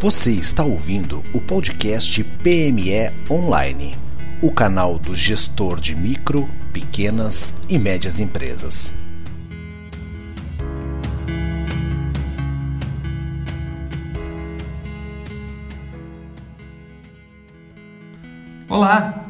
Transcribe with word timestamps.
Você 0.00 0.32
está 0.32 0.64
ouvindo 0.64 1.22
o 1.34 1.42
podcast 1.42 2.24
PME 2.24 3.12
Online, 3.30 3.94
o 4.40 4.50
canal 4.50 4.98
do 4.98 5.14
gestor 5.14 5.78
de 5.78 5.94
micro, 5.94 6.48
pequenas 6.72 7.54
e 7.68 7.78
médias 7.78 8.18
empresas. 8.18 8.96
Olá, 18.66 19.26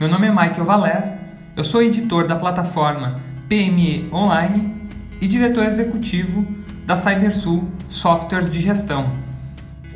meu 0.00 0.08
nome 0.08 0.26
é 0.26 0.30
Michael 0.30 0.64
Valer, 0.64 1.18
eu 1.54 1.64
sou 1.64 1.82
editor 1.82 2.26
da 2.26 2.36
plataforma 2.36 3.20
PME 3.46 4.08
Online 4.10 4.74
e 5.20 5.28
diretor 5.28 5.64
executivo 5.64 6.46
da 6.86 6.96
CyberSul 6.96 7.68
Softwares 7.90 8.50
de 8.50 8.62
Gestão. 8.62 9.33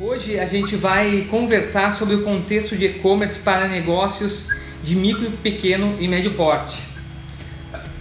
Hoje 0.01 0.39
a 0.39 0.45
gente 0.45 0.77
vai 0.77 1.27
conversar 1.29 1.91
sobre 1.91 2.15
o 2.15 2.23
contexto 2.23 2.73
de 2.73 2.85
e-commerce 2.85 3.37
para 3.39 3.67
negócios 3.67 4.47
de 4.81 4.95
micro, 4.95 5.29
pequeno 5.43 5.97
e 5.99 6.07
médio 6.07 6.35
porte. 6.35 6.81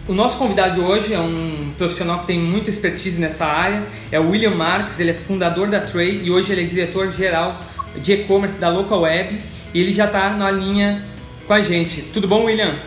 O 0.07 0.13
nosso 0.13 0.39
convidado 0.39 0.77
de 0.77 0.81
hoje 0.81 1.13
é 1.13 1.19
um 1.19 1.73
profissional 1.77 2.21
que 2.21 2.29
tem 2.29 2.39
muita 2.39 2.71
expertise 2.71 3.21
nessa 3.21 3.47
área, 3.47 3.85
é 4.13 4.21
o 4.21 4.31
William 4.31 4.55
Marques, 4.55 5.01
ele 5.01 5.11
é 5.11 5.15
fundador 5.15 5.69
da 5.69 5.81
Tray 5.81 6.23
e 6.23 6.31
hoje 6.31 6.53
ele 6.53 6.63
é 6.63 6.65
diretor 6.67 7.11
geral 7.11 7.59
de 7.97 8.13
e-commerce 8.13 8.61
da 8.61 8.71
Local 8.71 9.01
Web 9.01 9.45
e 9.75 9.81
ele 9.81 9.93
já 9.93 10.05
está 10.05 10.31
na 10.31 10.53
linha 10.53 11.05
com 11.49 11.53
a 11.53 11.63
gente. 11.63 12.03
Tudo 12.03 12.29
bom, 12.29 12.45
William? 12.45 12.79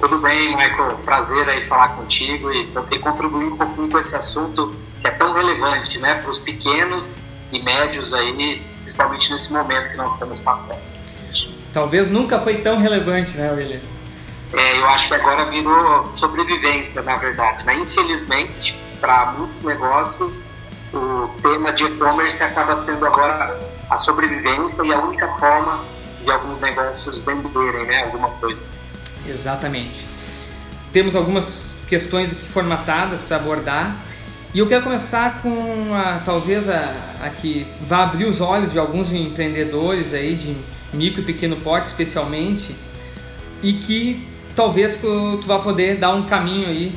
Tudo 0.00 0.18
bem, 0.18 0.48
Michael. 0.48 0.98
Prazer 1.04 1.48
aí 1.48 1.62
falar 1.62 1.90
contigo 1.90 2.52
e 2.52 2.66
poder 2.66 2.98
contribuir 2.98 3.44
um 3.44 3.56
pouquinho 3.56 3.88
com 3.88 3.98
esse 4.00 4.16
assunto 4.16 4.72
que 5.00 5.06
é 5.06 5.12
tão 5.12 5.32
relevante 5.32 6.00
né, 6.00 6.14
para 6.14 6.32
os 6.32 6.38
pequenos 6.38 7.16
e 7.52 7.62
médios 7.62 8.12
aí, 8.14 8.66
principalmente 8.82 9.30
nesse 9.32 9.52
momento 9.52 9.90
que 9.90 9.96
nós 9.96 10.12
estamos 10.14 10.40
passando. 10.40 10.80
Talvez 11.72 12.10
nunca 12.10 12.38
foi 12.38 12.56
tão 12.58 12.78
relevante, 12.78 13.36
né, 13.36 13.50
William? 13.50 13.80
É, 14.52 14.78
eu 14.78 14.86
acho 14.88 15.08
que 15.08 15.14
agora 15.14 15.46
virou 15.46 16.06
sobrevivência, 16.14 17.00
na 17.02 17.16
verdade. 17.16 17.64
Né? 17.64 17.76
Infelizmente, 17.76 18.78
para 19.00 19.32
muitos 19.32 19.62
negócios, 19.62 20.34
o 20.92 21.28
tema 21.40 21.72
de 21.72 21.84
e-commerce 21.84 22.42
acaba 22.42 22.76
sendo 22.76 23.06
agora 23.06 23.58
a 23.88 23.96
sobrevivência 23.96 24.82
e 24.84 24.92
a 24.92 24.98
única 24.98 25.26
forma 25.38 25.82
de 26.22 26.30
alguns 26.30 26.60
negócios 26.60 27.18
venderem 27.20 27.86
né, 27.86 28.04
alguma 28.04 28.28
coisa. 28.28 28.60
Exatamente. 29.26 30.06
Temos 30.92 31.16
algumas 31.16 31.72
questões 31.88 32.32
aqui 32.32 32.44
formatadas 32.46 33.22
para 33.22 33.36
abordar. 33.36 33.96
E 34.54 34.58
eu 34.58 34.66
quero 34.66 34.82
começar 34.82 35.40
com 35.40 35.94
a, 35.94 36.18
talvez 36.18 36.68
a, 36.68 36.94
a 37.22 37.30
que 37.30 37.66
vá 37.80 38.02
abrir 38.02 38.26
os 38.26 38.42
olhos 38.42 38.72
de 38.72 38.78
alguns 38.78 39.10
empreendedores 39.10 40.12
aí 40.12 40.34
de 40.34 40.54
micro 40.92 41.22
e 41.22 41.24
pequeno 41.24 41.56
porte 41.56 41.86
especialmente 41.86 42.76
e 43.62 43.72
que 43.72 44.28
talvez 44.54 44.96
tu, 44.96 45.40
vá 45.46 45.58
poder 45.58 45.96
dar 45.96 46.14
um 46.14 46.24
caminho 46.24 46.68
aí 46.68 46.92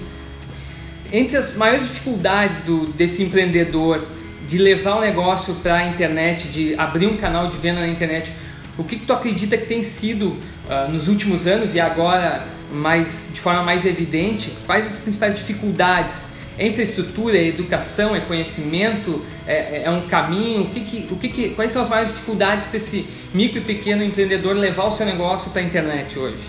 entre 1.14 1.38
as 1.38 1.56
maiores 1.56 1.84
dificuldades 1.84 2.64
do, 2.64 2.88
desse 2.88 3.24
empreendedor 3.24 4.04
de 4.46 4.58
levar 4.58 4.98
o 4.98 5.00
negócio 5.00 5.54
para 5.56 5.78
a 5.78 5.88
internet, 5.88 6.50
de 6.50 6.76
abrir 6.78 7.08
um 7.08 7.16
canal 7.16 7.48
de 7.48 7.58
venda 7.58 7.80
na 7.80 7.88
internet, 7.88 8.34
o 8.78 8.84
que, 8.84 8.98
que 8.98 9.06
tu 9.06 9.14
acredita 9.14 9.58
que 9.58 9.66
tem 9.66 9.82
sido 9.82 10.32
uh, 10.68 10.92
nos 10.92 11.08
últimos 11.08 11.48
anos 11.48 11.74
e 11.74 11.80
agora 11.80 12.46
mais 12.70 13.32
de 13.34 13.40
forma 13.40 13.64
mais 13.64 13.86
evidente? 13.86 14.52
Quais 14.66 14.86
as 14.86 15.00
principais 15.00 15.38
dificuldades 15.38 16.35
infraestrutura, 16.64 17.38
é 17.38 17.48
educação, 17.48 18.16
é 18.16 18.22
conhecimento, 18.22 19.22
é, 19.46 19.84
é 19.84 19.90
um 19.90 20.08
caminho? 20.08 20.64
O 20.64 20.70
que 20.70 20.82
que, 20.82 21.14
o 21.14 21.18
que 21.18 21.30
que, 21.30 21.50
quais 21.50 21.72
são 21.72 21.82
as 21.82 21.90
maiores 21.90 22.14
dificuldades 22.14 22.68
para 22.68 22.78
esse 22.78 23.08
micro 23.34 23.60
e 23.60 23.62
pequeno 23.62 24.04
empreendedor 24.04 24.56
levar 24.56 24.86
o 24.86 24.92
seu 24.92 25.06
negócio 25.06 25.52
para 25.52 25.62
a 25.62 25.64
internet 25.64 26.18
hoje? 26.18 26.44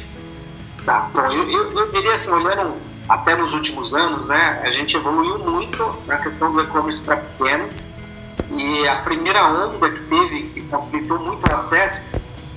Tá, 0.85 1.11
eu, 1.31 1.51
eu, 1.51 1.73
eu 1.73 1.91
diria 1.91 2.13
assim, 2.13 2.31
olhando 2.31 2.75
até 3.09 3.35
nos 3.35 3.53
últimos 3.53 3.93
anos, 3.95 4.27
né, 4.27 4.61
a 4.65 4.71
gente 4.71 4.97
evoluiu 4.97 5.39
muito 5.39 5.99
na 6.07 6.17
questão 6.19 6.53
do 6.53 6.61
e-commerce 6.61 7.01
para 7.01 7.17
pequeno 7.17 7.69
e 8.51 8.87
a 8.87 8.97
primeira 9.03 9.45
onda 9.47 9.91
que 9.91 10.01
teve, 10.03 10.43
que 10.45 10.61
facilitou 10.63 11.19
muito 11.19 11.51
o 11.51 11.55
acesso, 11.55 12.01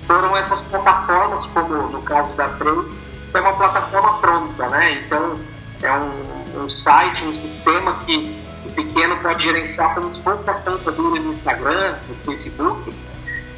foram 0.05 0.37
essas 0.37 0.61
plataformas, 0.61 1.47
como 1.47 1.75
no 1.87 2.01
caso 2.03 2.35
da 2.35 2.49
Trade, 2.49 2.87
é 3.33 3.39
uma 3.39 3.53
plataforma 3.53 4.17
pronta, 4.19 4.69
né, 4.69 4.91
então 4.93 5.39
é 5.81 5.91
um 5.91 6.38
um 6.59 6.69
site, 6.69 7.23
um 7.25 7.33
sistema 7.33 7.93
que 8.05 8.39
o 8.65 8.71
pequeno 8.71 9.17
pode 9.17 9.43
gerenciar 9.43 9.95
como 9.95 10.13
se 10.13 10.21
fosse 10.21 10.49
a 10.49 10.53
conta 10.53 10.91
dele 10.91 11.19
no 11.19 11.31
Instagram, 11.31 11.95
no 12.07 12.15
Facebook, 12.25 12.93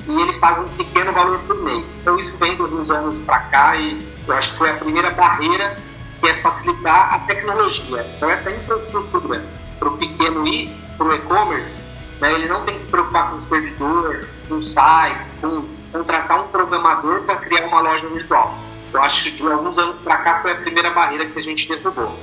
e 0.08 0.22
ele 0.22 0.34
paga 0.40 0.62
um 0.62 0.70
pequeno 0.70 1.12
valor 1.12 1.40
por 1.40 1.62
mês. 1.64 2.00
Então 2.00 2.18
isso 2.18 2.38
vem 2.38 2.56
de 2.56 2.62
alguns 2.62 2.90
anos 2.92 3.20
para 3.20 3.40
cá 3.40 3.76
e 3.76 4.06
eu 4.28 4.34
acho 4.36 4.52
que 4.52 4.58
foi 4.58 4.70
a 4.72 4.76
primeira 4.76 5.12
barreira 5.12 5.76
que 6.20 6.28
é 6.28 6.36
facilitar 6.36 7.14
a 7.14 7.20
tecnologia. 7.20 8.06
Então 8.16 8.30
essa 8.30 8.52
infraestrutura 8.52 9.44
para 9.80 9.90
o 9.90 9.98
pequeno 9.98 10.48
ir 10.48 10.70
para 10.98 11.08
o 11.08 11.14
e-commerce, 11.16 11.82
né, 12.20 12.34
ele 12.34 12.48
não 12.48 12.64
tem 12.64 12.76
que 12.76 12.84
se 12.84 12.88
preocupar 12.88 13.32
com 13.32 13.38
o 13.38 13.44
servidor, 13.44 14.28
com 14.48 14.56
o 14.56 14.64
site, 14.64 15.20
com 15.42 15.66
contratar 15.92 16.40
um 16.42 16.48
programador 16.48 17.24
para 17.24 17.36
criar 17.38 17.68
uma 17.68 17.82
loja 17.82 18.08
virtual. 18.08 18.56
Eu 18.94 19.02
acho 19.02 19.24
que 19.24 19.32
de 19.32 19.52
alguns 19.52 19.78
anos 19.78 19.98
para 20.02 20.18
cá 20.18 20.42
foi 20.42 20.52
a 20.52 20.56
primeira 20.56 20.92
barreira 20.92 21.26
que 21.26 21.40
a 21.40 21.42
gente 21.42 21.68
derrubou. 21.68 22.18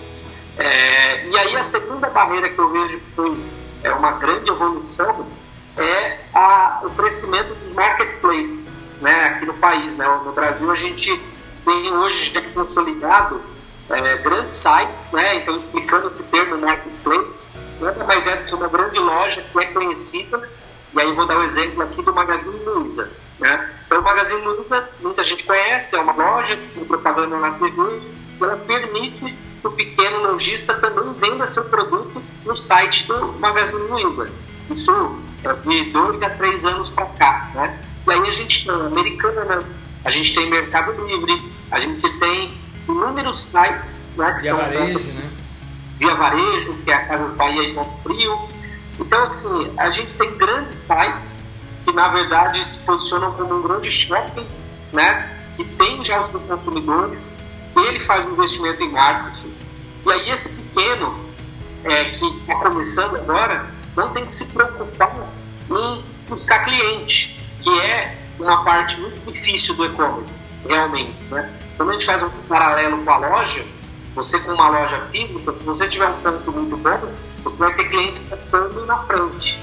É, 0.59 1.27
e 1.27 1.39
aí 1.39 1.57
a 1.57 1.63
segunda 1.63 2.11
barreira 2.11 2.49
que 2.49 2.59
eu 2.59 2.69
vejo 2.71 2.99
que 2.99 3.13
foi 3.15 3.39
é 3.85 3.93
uma 3.93 4.13
grande 4.13 4.51
evolução 4.51 5.27
é 5.77 6.19
a, 6.35 6.81
o 6.83 6.91
crescimento 6.91 7.55
dos 7.55 7.73
marketplaces 7.73 8.73
né, 9.01 9.25
aqui 9.27 9.47
no 9.47 9.55
país. 9.55 9.97
Né? 9.97 10.05
No 10.25 10.33
Brasil 10.33 10.69
a 10.71 10.75
gente 10.75 11.21
tem 11.65 11.95
hoje 11.95 12.33
já 12.35 12.43
consolidado 12.53 13.41
é, 13.89 14.17
grandes 14.17 14.55
sites, 14.55 15.13
né? 15.13 15.37
então 15.37 15.57
explicando 15.57 16.09
esse 16.09 16.25
termo 16.25 16.59
marketplace, 16.59 17.49
nada 17.81 18.05
mais 18.05 18.27
é 18.27 18.37
do 18.37 18.45
que 18.45 18.55
uma 18.55 18.69
grande 18.69 18.99
loja 18.99 19.41
que 19.41 19.59
é 19.61 19.67
conhecida, 19.67 20.49
e 20.93 21.01
aí 21.01 21.13
vou 21.13 21.27
dar 21.27 21.37
o 21.37 21.41
um 21.41 21.45
exemplo 21.45 21.83
aqui 21.83 22.03
do 22.03 22.13
Magazine 22.13 22.59
Luiza. 22.65 23.11
Né? 23.39 23.71
Então 23.87 24.01
o 24.01 24.03
Magazine 24.03 24.43
Luiza, 24.43 24.89
muita 25.01 25.23
gente 25.23 25.45
conhece, 25.45 25.95
é 25.95 26.01
uma 26.01 26.13
loja 26.13 26.59
com 26.75 26.85
propaganda 26.85 27.37
na 27.37 27.53
TV, 27.53 28.03
ela 28.41 28.57
permite 28.57 29.48
que 29.61 29.67
o 29.67 29.73
pequeno 29.73 30.23
lojista 30.23 30.75
também 30.75 31.13
venda 31.15 31.47
seu 31.47 31.65
produto 31.65 32.23
no 32.45 32.57
site 32.57 33.07
do 33.07 33.33
Magazine 33.39 33.81
Luiza. 33.89 34.31
Isso 34.71 35.19
é 35.45 35.53
de 35.53 35.91
dois 35.91 36.23
a 36.23 36.31
três 36.31 36.65
anos 36.65 36.91
para 36.91 37.07
cá, 37.07 37.51
né? 37.55 37.81
E 38.07 38.11
aí 38.11 38.21
a 38.21 38.31
gente 38.31 38.65
tem 38.65 38.75
Americanas, 38.75 39.65
a 40.05 40.11
gente 40.11 40.35
tem 40.35 40.49
Mercado 40.49 40.93
Livre, 41.05 41.53
a 41.71 41.79
gente 41.79 42.09
tem 42.19 42.55
inúmeros 42.89 43.41
sites, 43.41 44.11
né? 44.17 44.33
Que 44.33 44.43
Via 44.43 44.51
são 44.51 44.59
Varejo, 44.59 45.13
né? 45.13 45.31
Via 45.99 46.15
Varejo, 46.15 46.75
que 46.85 46.91
é 46.91 46.95
a 46.95 47.07
Casas 47.07 47.33
Bahia 47.33 47.63
e 47.63 47.75
Ponto 47.75 48.03
Frio. 48.03 48.49
Então, 48.99 49.23
assim, 49.23 49.73
a 49.77 49.91
gente 49.91 50.13
tem 50.15 50.37
grandes 50.37 50.75
sites 50.87 51.43
que, 51.85 51.93
na 51.93 52.09
verdade, 52.09 52.67
se 52.67 52.79
posicionam 52.79 53.33
como 53.33 53.57
um 53.57 53.63
grande 53.63 53.91
shopping, 53.91 54.47
né? 54.93 55.37
Que 55.57 55.65
tem 55.65 56.03
já 56.05 56.21
os 56.21 56.31
consumidores, 56.31 57.29
ele 57.87 58.01
faz 58.01 58.25
um 58.25 58.33
investimento 58.33 58.83
em 58.83 58.91
marketing. 58.91 59.55
E 60.07 60.13
aí 60.13 60.31
esse 60.31 60.51
pequeno 60.51 61.19
é, 61.85 62.05
que 62.07 62.27
está 62.27 62.55
começando 62.57 63.17
agora 63.17 63.71
não 63.97 64.11
tem 64.13 64.25
que 64.25 64.33
se 64.33 64.47
preocupar 64.47 65.15
em 65.71 66.05
buscar 66.29 66.65
cliente, 66.65 67.39
que 67.61 67.81
é 67.81 68.19
uma 68.39 68.65
parte 68.65 68.99
muito 69.01 69.21
difícil 69.31 69.75
do 69.75 69.87
e-commerce, 69.87 70.35
realmente. 70.67 71.17
Né? 71.31 71.53
Quando 71.77 71.91
a 71.91 71.93
gente 71.95 72.07
faz 72.07 72.23
um 72.23 72.31
paralelo 72.49 73.05
com 73.05 73.11
a 73.11 73.17
loja, 73.19 73.65
você 74.15 74.39
com 74.41 74.53
uma 74.53 74.69
loja 74.69 75.01
física, 75.11 75.53
se 75.55 75.65
você 75.65 75.89
tiver 75.89 76.09
um 76.09 76.21
ponto 76.21 76.53
muito 76.53 76.77
bom, 76.77 77.13
você 77.43 77.57
vai 77.57 77.75
ter 77.75 77.89
clientes 77.89 78.21
passando 78.21 78.87
na 78.87 78.99
frente. 79.05 79.61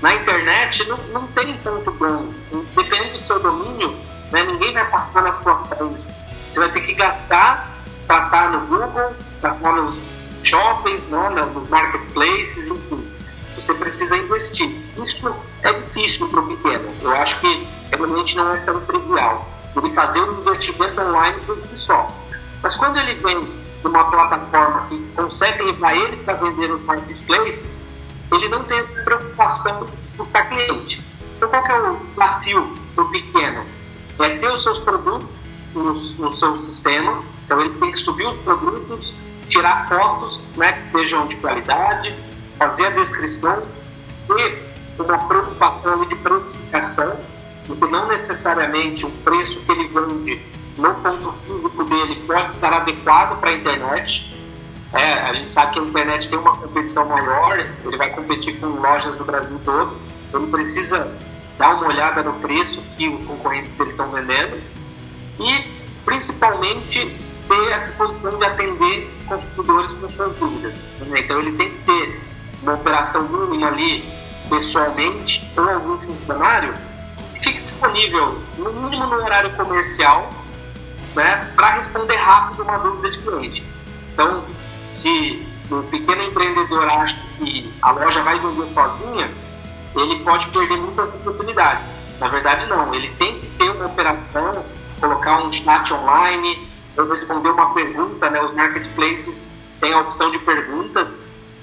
Na 0.00 0.14
internet 0.14 0.88
não, 0.88 0.96
não 1.08 1.26
tem 1.28 1.54
ponto 1.58 1.90
bom. 1.92 2.32
Depende 2.74 3.10
do 3.10 3.18
seu 3.18 3.40
domínio, 3.40 3.94
né? 4.30 4.42
ninguém 4.44 4.72
vai 4.72 4.88
passar 4.90 5.22
na 5.22 5.32
sua 5.32 5.62
frente 5.64 6.19
você 6.50 6.58
vai 6.58 6.72
ter 6.72 6.80
que 6.80 6.94
gastar 6.94 7.70
para 8.08 8.24
estar 8.24 8.50
no 8.50 8.66
Google, 8.66 9.14
para 9.40 9.54
estar 9.54 9.72
nos 9.72 9.96
shoppings, 10.42 11.06
né, 11.06 11.28
nos 11.54 11.68
marketplaces, 11.68 12.66
enfim. 12.66 13.08
Você 13.54 13.72
precisa 13.74 14.16
investir. 14.16 14.68
Isso 15.00 15.32
é 15.62 15.72
difícil 15.72 16.28
para 16.28 16.40
o 16.40 16.48
pequeno. 16.48 16.92
Eu 17.02 17.12
acho 17.12 17.38
que 17.40 17.68
realmente 17.92 18.36
não 18.36 18.52
é 18.52 18.58
tão 18.58 18.80
trivial. 18.80 19.48
Ele 19.76 19.92
fazer 19.92 20.20
um 20.20 20.40
investimento 20.40 21.00
online 21.00 21.40
por 21.46 21.56
si 21.68 21.78
só. 21.78 22.08
Mas 22.62 22.74
quando 22.74 22.98
ele 22.98 23.14
vem 23.14 23.40
de 23.42 23.86
uma 23.86 24.10
plataforma 24.10 24.86
que 24.88 24.98
consegue 25.14 25.62
levar 25.62 25.94
ele 25.94 26.16
para 26.16 26.34
vender 26.34 26.68
nos 26.68 26.82
marketplaces, 26.82 27.80
ele 28.32 28.48
não 28.48 28.64
tem 28.64 28.84
preocupação 29.04 29.86
estar 30.20 30.44
cliente. 30.46 31.04
Então, 31.36 31.48
qual 31.48 31.64
é 31.64 31.90
o 31.90 31.96
desafio 32.06 32.74
do 32.96 33.04
pequeno? 33.06 33.64
É 34.18 34.30
ter 34.30 34.50
os 34.50 34.62
seus 34.62 34.78
produtos 34.80 35.39
no, 35.74 35.92
no 35.92 36.30
seu 36.30 36.56
sistema. 36.58 37.22
Então 37.44 37.60
ele 37.60 37.70
tem 37.70 37.90
que 37.90 37.98
subir 37.98 38.26
os 38.26 38.36
produtos, 38.36 39.14
tirar 39.48 39.88
fotos 39.88 40.40
né, 40.56 40.72
que 40.72 40.98
sejam 40.98 41.26
de 41.26 41.36
qualidade, 41.36 42.14
fazer 42.58 42.86
a 42.86 42.90
descrição. 42.90 43.62
E 44.30 44.70
uma 45.02 45.18
preocupação 45.18 46.04
de 46.04 46.14
precificação, 46.14 47.18
porque 47.66 47.86
não 47.86 48.08
necessariamente 48.08 49.06
o 49.06 49.10
preço 49.10 49.60
que 49.60 49.72
ele 49.72 49.88
vende 49.88 50.40
no 50.76 50.94
ponto 50.94 51.32
físico 51.32 51.84
dele 51.84 52.14
pode 52.26 52.52
estar 52.52 52.72
adequado 52.72 53.40
para 53.40 53.50
a 53.50 53.52
internet. 53.52 54.36
É, 54.92 55.14
a 55.14 55.32
gente 55.34 55.50
sabe 55.50 55.72
que 55.72 55.78
a 55.78 55.82
internet 55.82 56.28
tem 56.28 56.38
uma 56.38 56.56
competição 56.56 57.08
maior, 57.08 57.58
ele 57.58 57.96
vai 57.96 58.10
competir 58.10 58.58
com 58.58 58.66
lojas 58.66 59.14
do 59.16 59.24
Brasil 59.24 59.58
todo, 59.64 59.96
então 60.28 60.42
ele 60.42 60.50
precisa 60.50 61.16
dar 61.56 61.74
uma 61.74 61.88
olhada 61.88 62.22
no 62.22 62.32
preço 62.34 62.82
que 62.96 63.08
os 63.08 63.24
concorrentes 63.24 63.72
dele 63.72 63.90
estão 63.90 64.10
vendendo 64.10 64.60
e, 65.40 65.66
principalmente, 66.04 67.16
ter 67.48 67.72
a 67.72 67.78
disposição 67.78 68.38
de 68.38 68.44
atender 68.44 69.10
consumidores 69.26 69.90
com 69.94 70.08
suas 70.08 70.36
dúvidas. 70.36 70.84
Né? 71.00 71.20
Então, 71.20 71.40
ele 71.40 71.52
tem 71.52 71.70
que 71.70 71.78
ter 71.78 72.20
uma 72.62 72.74
operação 72.74 73.28
mínima 73.28 73.68
ali, 73.68 74.04
pessoalmente, 74.48 75.50
ou 75.56 75.68
algum 75.68 75.98
funcionário 75.98 76.74
que 77.34 77.44
fique 77.44 77.62
disponível, 77.62 78.38
no 78.58 78.72
mínimo 78.72 79.06
no 79.06 79.16
horário 79.16 79.50
comercial, 79.56 80.30
né, 81.14 81.50
para 81.56 81.70
responder 81.70 82.16
rápido 82.16 82.62
uma 82.62 82.78
dúvida 82.78 83.10
de 83.10 83.18
cliente. 83.18 83.66
Então, 84.12 84.44
se 84.80 85.46
o 85.70 85.82
pequeno 85.84 86.22
empreendedor 86.22 86.88
acha 86.88 87.16
que 87.38 87.72
a 87.82 87.92
loja 87.92 88.22
vai 88.22 88.38
vender 88.38 88.72
sozinha, 88.74 89.30
ele 89.96 90.20
pode 90.24 90.48
perder 90.48 90.76
muitas 90.76 91.06
oportunidades. 91.06 91.84
Na 92.18 92.28
verdade, 92.28 92.66
não. 92.66 92.94
Ele 92.94 93.08
tem 93.18 93.40
que 93.40 93.46
ter 93.48 93.70
uma 93.70 93.86
operação, 93.86 94.64
colocar 95.00 95.42
um 95.42 95.50
chat 95.50 95.92
online, 95.92 96.68
ou 96.96 97.08
responder 97.08 97.48
uma 97.48 97.72
pergunta. 97.72 98.30
Né? 98.30 98.40
Os 98.42 98.52
marketplaces 98.52 99.48
têm 99.80 99.92
a 99.92 100.00
opção 100.00 100.30
de 100.30 100.38
perguntas, 100.38 101.10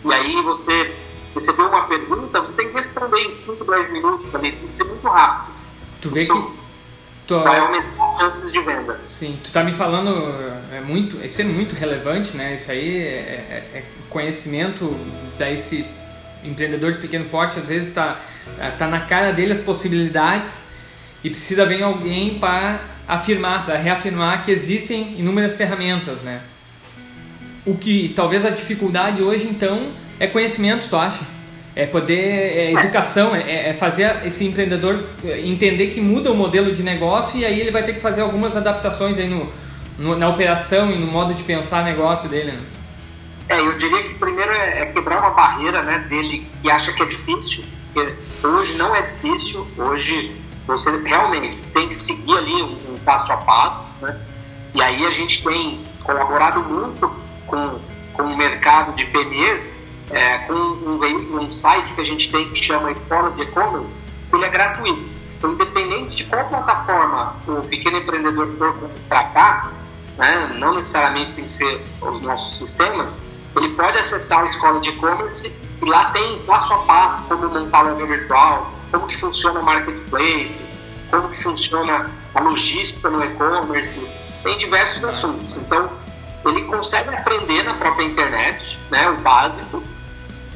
e 0.03 0.13
aí 0.13 0.41
você 0.41 0.95
recebeu 1.33 1.67
uma 1.67 1.85
pergunta, 1.85 2.41
você 2.41 2.53
tem 2.53 2.67
que 2.69 2.73
responder 2.73 3.21
em 3.21 3.37
5, 3.37 3.63
10 3.63 3.91
minutos 3.91 4.31
também, 4.31 4.51
tem 4.53 4.67
que 4.67 4.75
ser 4.75 4.83
muito 4.83 5.07
rápido. 5.07 5.55
Tu 6.01 6.09
vê 6.09 6.23
Isso 6.23 6.33
que 6.33 6.51
tu... 7.27 7.39
vai 7.43 7.59
aumentar 7.59 8.15
as 8.15 8.19
chances 8.19 8.51
de 8.51 8.59
venda. 8.61 8.99
Sim, 9.05 9.39
tu 9.43 9.51
tá 9.51 9.63
me 9.63 9.73
falando, 9.73 10.09
é 10.71 10.81
muito, 10.81 11.23
isso 11.23 11.41
é 11.41 11.43
muito 11.43 11.75
relevante, 11.75 12.35
né? 12.35 12.55
Isso 12.55 12.71
aí 12.71 12.97
é, 12.97 13.69
é, 13.73 13.77
é 13.77 13.85
conhecimento 14.09 14.95
desse 15.37 15.85
empreendedor 16.43 16.93
de 16.93 16.99
pequeno 16.99 17.25
porte, 17.25 17.59
às 17.59 17.67
vezes 17.67 17.89
está 17.89 18.19
tá 18.77 18.87
na 18.87 19.01
cara 19.01 19.31
dele 19.31 19.53
as 19.53 19.59
possibilidades 19.59 20.76
e 21.27 21.29
precisa 21.29 21.65
vir 21.65 21.83
alguém 21.83 22.39
para 22.39 22.79
afirmar, 23.05 23.65
para 23.65 23.77
reafirmar 23.77 24.43
que 24.43 24.51
existem 24.51 25.19
inúmeras 25.19 25.57
ferramentas, 25.57 26.21
né? 26.21 26.41
O 27.65 27.75
que 27.75 28.13
talvez 28.15 28.45
a 28.45 28.49
dificuldade 28.49 29.21
hoje 29.21 29.45
então 29.45 29.91
é 30.17 30.25
conhecimento, 30.25 30.87
tu 30.89 30.95
acha? 30.95 31.19
É 31.75 31.85
poder, 31.85 32.15
é 32.15 32.71
educação, 32.71 33.35
é, 33.35 33.69
é 33.69 33.73
fazer 33.73 34.25
esse 34.25 34.45
empreendedor 34.45 35.03
entender 35.43 35.87
que 35.87 35.99
muda 35.99 36.31
o 36.31 36.35
modelo 36.35 36.73
de 36.73 36.81
negócio 36.81 37.37
e 37.37 37.45
aí 37.45 37.59
ele 37.59 37.71
vai 37.71 37.83
ter 37.83 37.93
que 37.93 37.99
fazer 37.99 38.21
algumas 38.21 38.55
adaptações 38.55 39.19
aí 39.19 39.27
no, 39.27 39.51
no 39.99 40.17
na 40.17 40.29
operação 40.29 40.91
e 40.91 40.97
no 40.97 41.07
modo 41.07 41.33
de 41.33 41.43
pensar 41.43 41.83
negócio 41.83 42.29
dele. 42.29 42.53
Né? 42.53 42.61
É, 43.49 43.59
eu 43.59 43.75
diria 43.75 44.01
que 44.01 44.13
primeiro 44.13 44.51
é, 44.51 44.83
é 44.83 44.85
quebrar 44.85 45.19
uma 45.19 45.31
barreira 45.31 45.83
né, 45.83 46.05
dele 46.09 46.47
que 46.61 46.71
acha 46.71 46.93
que 46.93 47.03
é 47.03 47.05
difícil, 47.05 47.65
porque 47.93 48.13
hoje 48.47 48.77
não 48.77 48.95
é 48.95 49.01
difícil, 49.01 49.67
hoje 49.77 50.46
você 50.67 51.01
realmente 51.03 51.57
tem 51.69 51.87
que 51.87 51.95
seguir 51.95 52.37
ali 52.37 52.61
um, 52.61 52.93
um 52.93 52.97
passo 53.05 53.31
a 53.31 53.37
passo, 53.37 53.85
né? 54.01 54.19
E 54.75 54.81
aí 54.81 55.05
a 55.05 55.09
gente 55.09 55.43
tem 55.43 55.83
colaborado 56.03 56.61
muito 56.61 57.09
com, 57.47 57.79
com 58.13 58.23
o 58.23 58.37
mercado 58.37 58.93
de 58.93 59.05
PMEs, 59.05 59.81
é, 60.11 60.39
com 60.39 60.53
um 60.53 60.97
veículo, 60.99 61.41
um 61.41 61.49
site 61.49 61.93
que 61.93 62.01
a 62.01 62.05
gente 62.05 62.31
tem 62.31 62.49
que 62.49 62.55
chama 62.55 62.91
Escola 62.91 63.31
de 63.31 63.43
E-Commerce, 63.43 64.01
ele 64.33 64.45
é 64.45 64.49
gratuito. 64.49 65.09
Então, 65.37 65.53
independente 65.53 66.15
de 66.17 66.23
qual 66.25 66.45
plataforma 66.45 67.35
o 67.47 67.61
pequeno 67.61 67.97
empreendedor 67.97 68.47
for 68.57 68.73
contratar, 68.73 69.71
né, 70.17 70.55
não 70.57 70.73
necessariamente 70.73 71.33
tem 71.33 71.45
que 71.45 71.51
ser 71.51 71.81
os 72.01 72.19
nossos 72.21 72.57
sistemas, 72.57 73.21
ele 73.55 73.69
pode 73.69 73.97
acessar 73.97 74.41
a 74.41 74.45
escola 74.45 74.79
de 74.79 74.89
e-commerce 74.89 75.53
e 75.81 75.85
lá 75.85 76.11
tem 76.11 76.39
passo 76.39 76.73
a 76.73 76.77
passo 76.79 77.23
como 77.27 77.49
montar 77.49 77.81
loja 77.81 78.05
virtual, 78.05 78.71
como 78.91 79.07
que 79.07 79.17
funciona 79.17 79.59
o 79.59 79.63
marketplace, 79.63 80.71
como 81.09 81.29
que 81.29 81.41
funciona 81.41 82.11
a 82.33 82.41
logística 82.41 83.09
no 83.09 83.23
e-commerce, 83.23 83.99
tem 84.43 84.57
diversos 84.57 85.03
assuntos. 85.03 85.55
Então, 85.55 85.89
ele 86.45 86.63
consegue 86.63 87.09
aprender 87.09 87.63
na 87.63 87.73
própria 87.73 88.05
internet, 88.05 88.79
né, 88.89 89.09
o 89.09 89.17
básico, 89.17 89.83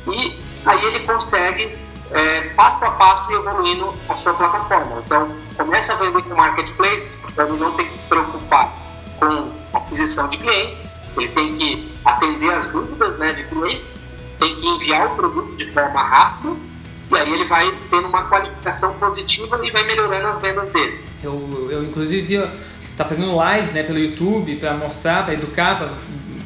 e 0.08 0.40
aí 0.66 0.86
ele 0.86 1.00
consegue 1.02 1.78
é, 2.12 2.50
passo 2.50 2.86
a 2.86 2.92
passo 2.92 3.32
evoluindo 3.32 3.94
a 4.08 4.16
sua 4.16 4.34
plataforma. 4.34 5.02
Então, 5.06 5.36
começa 5.58 5.94
a 5.94 5.96
vender 5.98 6.22
com 6.24 6.36
marketplace, 6.36 7.18
para 7.34 7.46
ele 7.46 7.58
não 7.58 7.74
ter 7.74 7.86
que 7.86 7.94
se 7.94 8.06
preocupar 8.08 8.74
com 9.20 9.52
aquisição 9.74 10.28
de 10.30 10.38
clientes, 10.38 10.98
ele 11.18 11.28
tem 11.30 11.56
que 11.56 11.92
atender 12.04 12.54
as 12.54 12.68
dúvidas 12.68 13.18
né, 13.18 13.34
de 13.34 13.44
clientes, 13.46 14.08
tem 14.40 14.56
que 14.56 14.68
enviar 14.68 15.08
o 15.08 15.16
produto 15.16 15.56
de 15.56 15.72
forma 15.72 16.02
rápida 16.02 16.71
e 17.12 17.20
aí 17.20 17.34
ele 17.34 17.46
vai 17.46 17.72
tendo 17.90 18.08
uma 18.08 18.24
qualificação 18.24 18.94
positiva 18.96 19.60
e 19.66 19.72
vai 19.72 19.84
melhorando 19.86 20.28
as 20.28 20.40
vendas 20.40 20.72
dele. 20.72 21.00
Eu, 21.24 21.68
eu 21.70 21.84
inclusive, 21.84 22.50
tá 22.98 23.06
fazendo 23.06 23.38
lives 23.44 23.72
né, 23.72 23.84
pelo 23.84 24.00
YouTube 24.00 24.56
para 24.58 24.74
mostrar, 24.74 25.26
para 25.26 25.34
educar, 25.34 25.78
pra, 25.78 25.94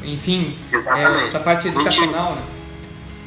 enfim, 0.03 0.57
é, 0.71 1.23
essa 1.23 1.39
parte 1.39 1.67
educacional. 1.67 2.25
A 2.25 2.29
gente, 2.29 2.39
né? 2.39 2.43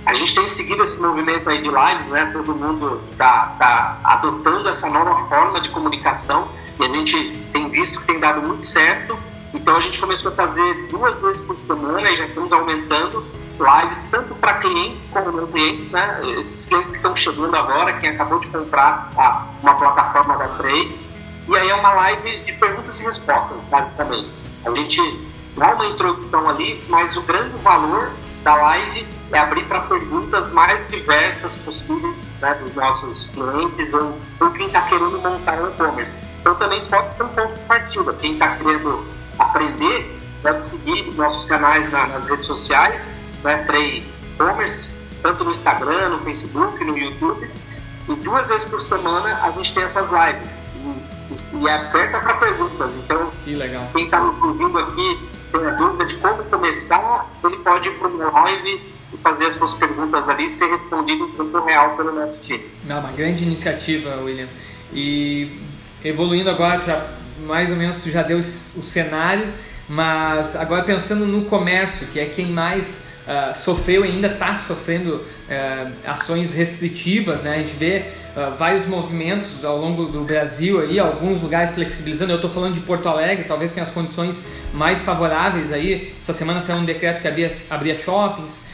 a 0.06 0.12
gente 0.14 0.34
tem 0.34 0.48
seguido 0.48 0.82
esse 0.82 1.00
movimento 1.00 1.48
aí 1.48 1.60
de 1.62 1.68
lives, 1.68 2.06
né? 2.08 2.30
Todo 2.32 2.54
mundo 2.54 3.02
tá, 3.16 3.54
tá 3.58 4.00
adotando 4.04 4.68
essa 4.68 4.88
nova 4.90 5.28
forma 5.28 5.60
de 5.60 5.70
comunicação 5.70 6.48
e 6.78 6.84
a 6.84 6.88
gente 6.88 7.38
tem 7.52 7.68
visto 7.68 8.00
que 8.00 8.06
tem 8.06 8.20
dado 8.20 8.46
muito 8.46 8.64
certo 8.64 9.18
então 9.54 9.76
a 9.76 9.80
gente 9.80 9.98
começou 10.00 10.32
a 10.32 10.34
fazer 10.34 10.86
duas 10.88 11.14
vezes 11.16 11.40
por 11.40 11.58
semana 11.58 12.10
e 12.10 12.16
já 12.16 12.26
estamos 12.26 12.52
aumentando 12.52 13.24
lives 13.58 14.04
tanto 14.10 14.34
para 14.36 14.54
cliente 14.54 14.98
como 15.12 15.32
não 15.32 15.46
cliente, 15.46 15.92
né? 15.92 16.20
Esses 16.38 16.66
clientes 16.66 16.90
que 16.90 16.98
estão 16.98 17.14
chegando 17.14 17.54
agora, 17.54 17.92
quem 17.94 18.10
acabou 18.10 18.38
de 18.38 18.48
comprar 18.48 19.10
a, 19.16 19.46
uma 19.62 19.74
plataforma 19.74 20.36
da 20.36 20.48
Prey. 20.48 20.98
E 21.48 21.56
aí 21.56 21.68
é 21.68 21.74
uma 21.74 21.92
live 21.92 22.40
de 22.40 22.52
perguntas 22.54 22.98
e 23.00 23.04
respostas, 23.04 23.64
basicamente. 23.64 24.30
A 24.64 24.70
gente 24.70 25.28
dá 25.56 25.74
uma 25.74 25.86
introdução 25.86 26.48
ali, 26.48 26.82
mas 26.88 27.16
o 27.16 27.22
grande 27.22 27.56
valor 27.62 28.10
da 28.42 28.54
live 28.54 29.06
é 29.32 29.38
abrir 29.38 29.64
para 29.64 29.80
perguntas 29.80 30.52
mais 30.52 30.86
diversas 30.88 31.56
possíveis 31.56 32.28
né, 32.40 32.54
dos 32.54 32.74
nossos 32.74 33.26
clientes 33.26 33.92
ou, 33.92 34.18
ou 34.40 34.50
quem 34.50 34.66
está 34.66 34.82
querendo 34.82 35.18
montar 35.20 35.60
um 35.60 35.68
e-commerce. 35.68 36.12
Então 36.40 36.54
também 36.54 36.86
pode 36.86 37.14
ter 37.14 37.22
um 37.22 37.28
ponto 37.28 37.54
de 37.54 37.60
partida. 37.60 38.12
Quem 38.14 38.32
está 38.34 38.56
querendo 38.56 39.06
aprender, 39.38 40.18
pode 40.42 40.62
seguir 40.62 41.14
nossos 41.14 41.44
canais 41.44 41.90
na, 41.90 42.06
nas 42.06 42.28
redes 42.28 42.46
sociais, 42.46 43.12
né, 43.42 43.56
Prey 43.64 44.06
Commerce, 44.36 44.94
tanto 45.22 45.44
no 45.44 45.50
Instagram, 45.50 46.10
no 46.10 46.18
Facebook, 46.20 46.84
no 46.84 46.96
YouTube. 46.96 47.50
E 48.08 48.14
duas 48.16 48.48
vezes 48.48 48.64
por 48.66 48.80
semana 48.80 49.38
a 49.42 49.50
gente 49.50 49.74
tem 49.74 49.82
essas 49.82 50.08
lives. 50.10 50.54
E, 51.52 51.56
e 51.56 51.68
é 51.68 51.76
aberta 51.76 52.20
para 52.20 52.34
perguntas. 52.34 52.96
Então, 52.96 53.30
que 53.44 53.54
legal. 53.54 53.88
quem 53.92 54.04
está 54.04 54.20
nos 54.20 54.42
ouvindo 54.42 54.78
aqui 54.78 55.28
tem 55.52 55.66
a 55.66 55.70
dúvida 55.70 56.06
de 56.06 56.16
como 56.16 56.44
começar, 56.44 57.26
ele 57.44 57.56
pode 57.58 57.88
ir 57.88 57.92
para 57.92 58.08
uma 58.08 58.30
live 58.42 58.80
e 59.12 59.16
fazer 59.18 59.46
as 59.46 59.54
suas 59.54 59.74
perguntas 59.74 60.28
ali 60.28 60.44
e 60.44 60.48
ser 60.48 60.66
respondido 60.70 61.24
em 61.24 61.32
tempo 61.32 61.64
real 61.64 61.96
pelo 61.96 62.12
nosso 62.12 62.38
time. 62.40 62.64
Não, 62.84 63.00
uma 63.00 63.12
grande 63.12 63.44
iniciativa, 63.44 64.16
William. 64.22 64.48
E 64.92 65.60
evoluindo 66.04 66.50
agora, 66.50 66.82
já 66.82 67.06
mais 67.46 67.70
ou 67.70 67.76
menos 67.76 68.02
tu 68.02 68.10
já 68.10 68.22
deu 68.22 68.38
o 68.38 68.42
cenário, 68.42 69.52
mas 69.88 70.56
agora 70.56 70.82
pensando 70.82 71.26
no 71.26 71.44
comércio, 71.44 72.06
que 72.08 72.20
é 72.20 72.26
quem 72.26 72.46
mais 72.46 73.07
uh, 73.28 73.56
sofreu 73.56 74.04
e 74.04 74.08
ainda 74.08 74.28
está 74.28 74.56
sofrendo 74.56 75.16
uh, 75.16 75.92
ações 76.06 76.54
restritivas, 76.54 77.42
né? 77.42 77.56
A 77.56 77.58
gente 77.58 77.74
vê 77.74 78.04
uh, 78.34 78.56
vários 78.56 78.86
movimentos 78.86 79.62
ao 79.64 79.76
longo 79.78 80.06
do 80.06 80.24
Brasil 80.24 80.80
aí, 80.80 80.98
alguns 80.98 81.42
lugares 81.42 81.72
flexibilizando. 81.72 82.32
Eu 82.32 82.36
estou 82.36 82.50
falando 82.50 82.74
de 82.74 82.80
Porto 82.80 83.08
Alegre, 83.08 83.44
talvez 83.44 83.72
tenha 83.72 83.84
as 83.84 83.92
condições 83.92 84.42
mais 84.72 85.02
favoráveis 85.02 85.72
aí. 85.72 86.14
Essa 86.20 86.32
semana 86.32 86.62
saiu 86.62 86.78
um 86.78 86.84
decreto 86.84 87.20
que 87.20 87.28
abria, 87.28 87.54
abria 87.68 87.94
shoppings. 87.94 88.66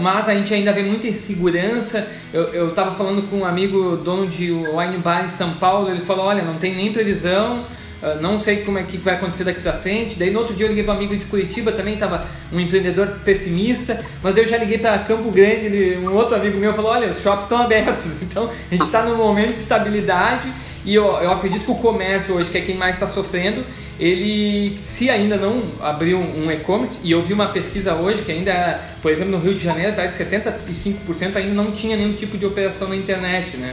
Mas 0.00 0.28
a 0.28 0.34
gente 0.34 0.54
ainda 0.54 0.72
vê 0.72 0.82
muita 0.82 1.08
insegurança. 1.08 2.06
Eu 2.32 2.68
estava 2.68 2.92
falando 2.92 3.22
com 3.28 3.38
um 3.38 3.44
amigo 3.44 3.96
dono 3.96 4.28
de 4.28 4.52
wine 4.52 4.98
bar 4.98 5.24
em 5.24 5.28
São 5.28 5.54
Paulo, 5.54 5.90
ele 5.90 6.02
falou: 6.02 6.26
olha, 6.26 6.44
não 6.44 6.58
tem 6.58 6.76
nem 6.76 6.92
previsão 6.92 7.64
uh, 8.02 8.22
não 8.22 8.38
sei 8.38 8.58
como 8.58 8.78
é 8.78 8.82
que 8.82 8.96
vai 8.96 9.14
acontecer 9.14 9.44
daqui 9.44 9.60
para 9.60 9.74
frente. 9.74 10.18
Daí 10.18 10.30
no 10.30 10.40
outro 10.40 10.54
dia 10.54 10.66
eu 10.66 10.68
liguei 10.68 10.84
para 10.84 10.94
um 10.94 10.96
amigo 10.96 11.16
de 11.16 11.26
Curitiba, 11.26 11.72
também 11.72 11.94
estava 11.94 12.26
um 12.52 12.58
empreendedor 12.58 13.18
pessimista, 13.24 14.04
mas 14.22 14.34
daí 14.34 14.44
eu 14.44 14.48
já 14.48 14.56
liguei 14.56 14.78
para 14.78 14.98
Campo 15.00 15.30
Grande, 15.30 15.96
um 15.98 16.14
outro 16.14 16.36
amigo 16.36 16.58
meu 16.58 16.72
falou, 16.72 16.90
olha, 16.90 17.08
os 17.08 17.20
shops 17.20 17.44
estão 17.44 17.62
abertos, 17.62 18.22
então 18.22 18.50
a 18.50 18.74
gente 18.74 18.84
está 18.84 19.02
num 19.02 19.16
momento 19.16 19.52
de 19.52 19.58
estabilidade 19.58 20.52
e 20.84 20.94
eu, 20.94 21.04
eu 21.04 21.32
acredito 21.32 21.64
que 21.64 21.70
o 21.70 21.74
comércio 21.74 22.34
hoje, 22.34 22.50
que 22.50 22.58
é 22.58 22.60
quem 22.60 22.76
mais 22.76 22.96
está 22.96 23.06
sofrendo, 23.06 23.64
ele, 23.98 24.78
se 24.78 25.10
ainda 25.10 25.36
não 25.36 25.72
abriu 25.80 26.18
um 26.18 26.50
e-commerce, 26.50 27.00
e 27.06 27.10
eu 27.10 27.22
vi 27.22 27.32
uma 27.32 27.48
pesquisa 27.48 27.94
hoje 27.94 28.22
que 28.22 28.30
ainda, 28.30 28.80
por 29.02 29.10
exemplo, 29.10 29.32
no 29.32 29.38
Rio 29.38 29.54
de 29.54 29.60
Janeiro, 29.62 29.94
parece 29.96 30.24
75% 30.24 31.36
ainda 31.36 31.54
não 31.54 31.72
tinha 31.72 31.96
nenhum 31.96 32.12
tipo 32.12 32.38
de 32.38 32.46
operação 32.46 32.88
na 32.88 32.96
internet, 32.96 33.56
né? 33.56 33.72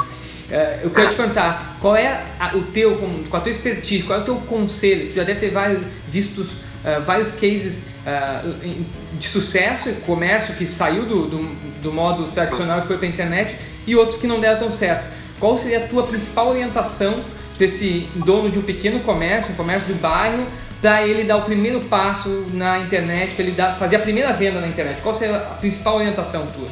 É, 0.49 0.81
eu 0.83 0.91
quero 0.91 1.09
te 1.09 1.15
perguntar, 1.15 1.77
qual 1.81 1.95
é 1.95 2.23
o 2.53 2.61
teu, 2.63 2.95
com 2.97 3.35
a 3.35 3.39
tua 3.39 3.51
expertise, 3.51 4.03
qual 4.03 4.19
é 4.19 4.21
o 4.21 4.25
teu 4.25 4.35
conselho? 4.35 5.09
Tu 5.09 5.15
já 5.15 5.23
deve 5.23 5.39
ter 5.39 5.49
vários, 5.49 5.83
vistos 6.07 6.51
uh, 6.51 7.01
vários 7.03 7.31
cases 7.31 7.93
uh, 8.05 8.85
de 9.17 9.27
sucesso, 9.27 9.91
comércio 10.05 10.55
que 10.55 10.65
saiu 10.65 11.05
do, 11.05 11.27
do, 11.27 11.55
do 11.81 11.91
modo 11.91 12.25
tradicional 12.25 12.79
e 12.79 12.81
foi 12.83 12.97
para 12.97 13.07
a 13.07 13.09
internet, 13.09 13.55
e 13.87 13.95
outros 13.95 14.19
que 14.19 14.27
não 14.27 14.39
deram 14.39 14.59
tão 14.59 14.71
certo. 14.71 15.07
Qual 15.39 15.57
seria 15.57 15.79
a 15.79 15.87
tua 15.87 16.03
principal 16.03 16.49
orientação 16.49 17.19
desse 17.57 18.07
dono 18.15 18.49
de 18.49 18.59
um 18.59 18.61
pequeno 18.61 18.99
comércio, 18.99 19.53
um 19.53 19.55
comércio 19.55 19.93
do 19.93 19.99
bairro, 19.99 20.45
para 20.79 21.07
ele 21.07 21.23
dar 21.23 21.37
o 21.37 21.41
primeiro 21.41 21.79
passo 21.81 22.45
na 22.53 22.79
internet, 22.79 23.33
para 23.33 23.45
ele 23.45 23.53
dar, 23.53 23.75
fazer 23.75 23.95
a 23.95 23.99
primeira 23.99 24.31
venda 24.33 24.61
na 24.61 24.67
internet? 24.67 25.01
Qual 25.01 25.15
seria 25.15 25.37
a 25.37 25.55
principal 25.55 25.95
orientação 25.95 26.45
tua? 26.47 26.67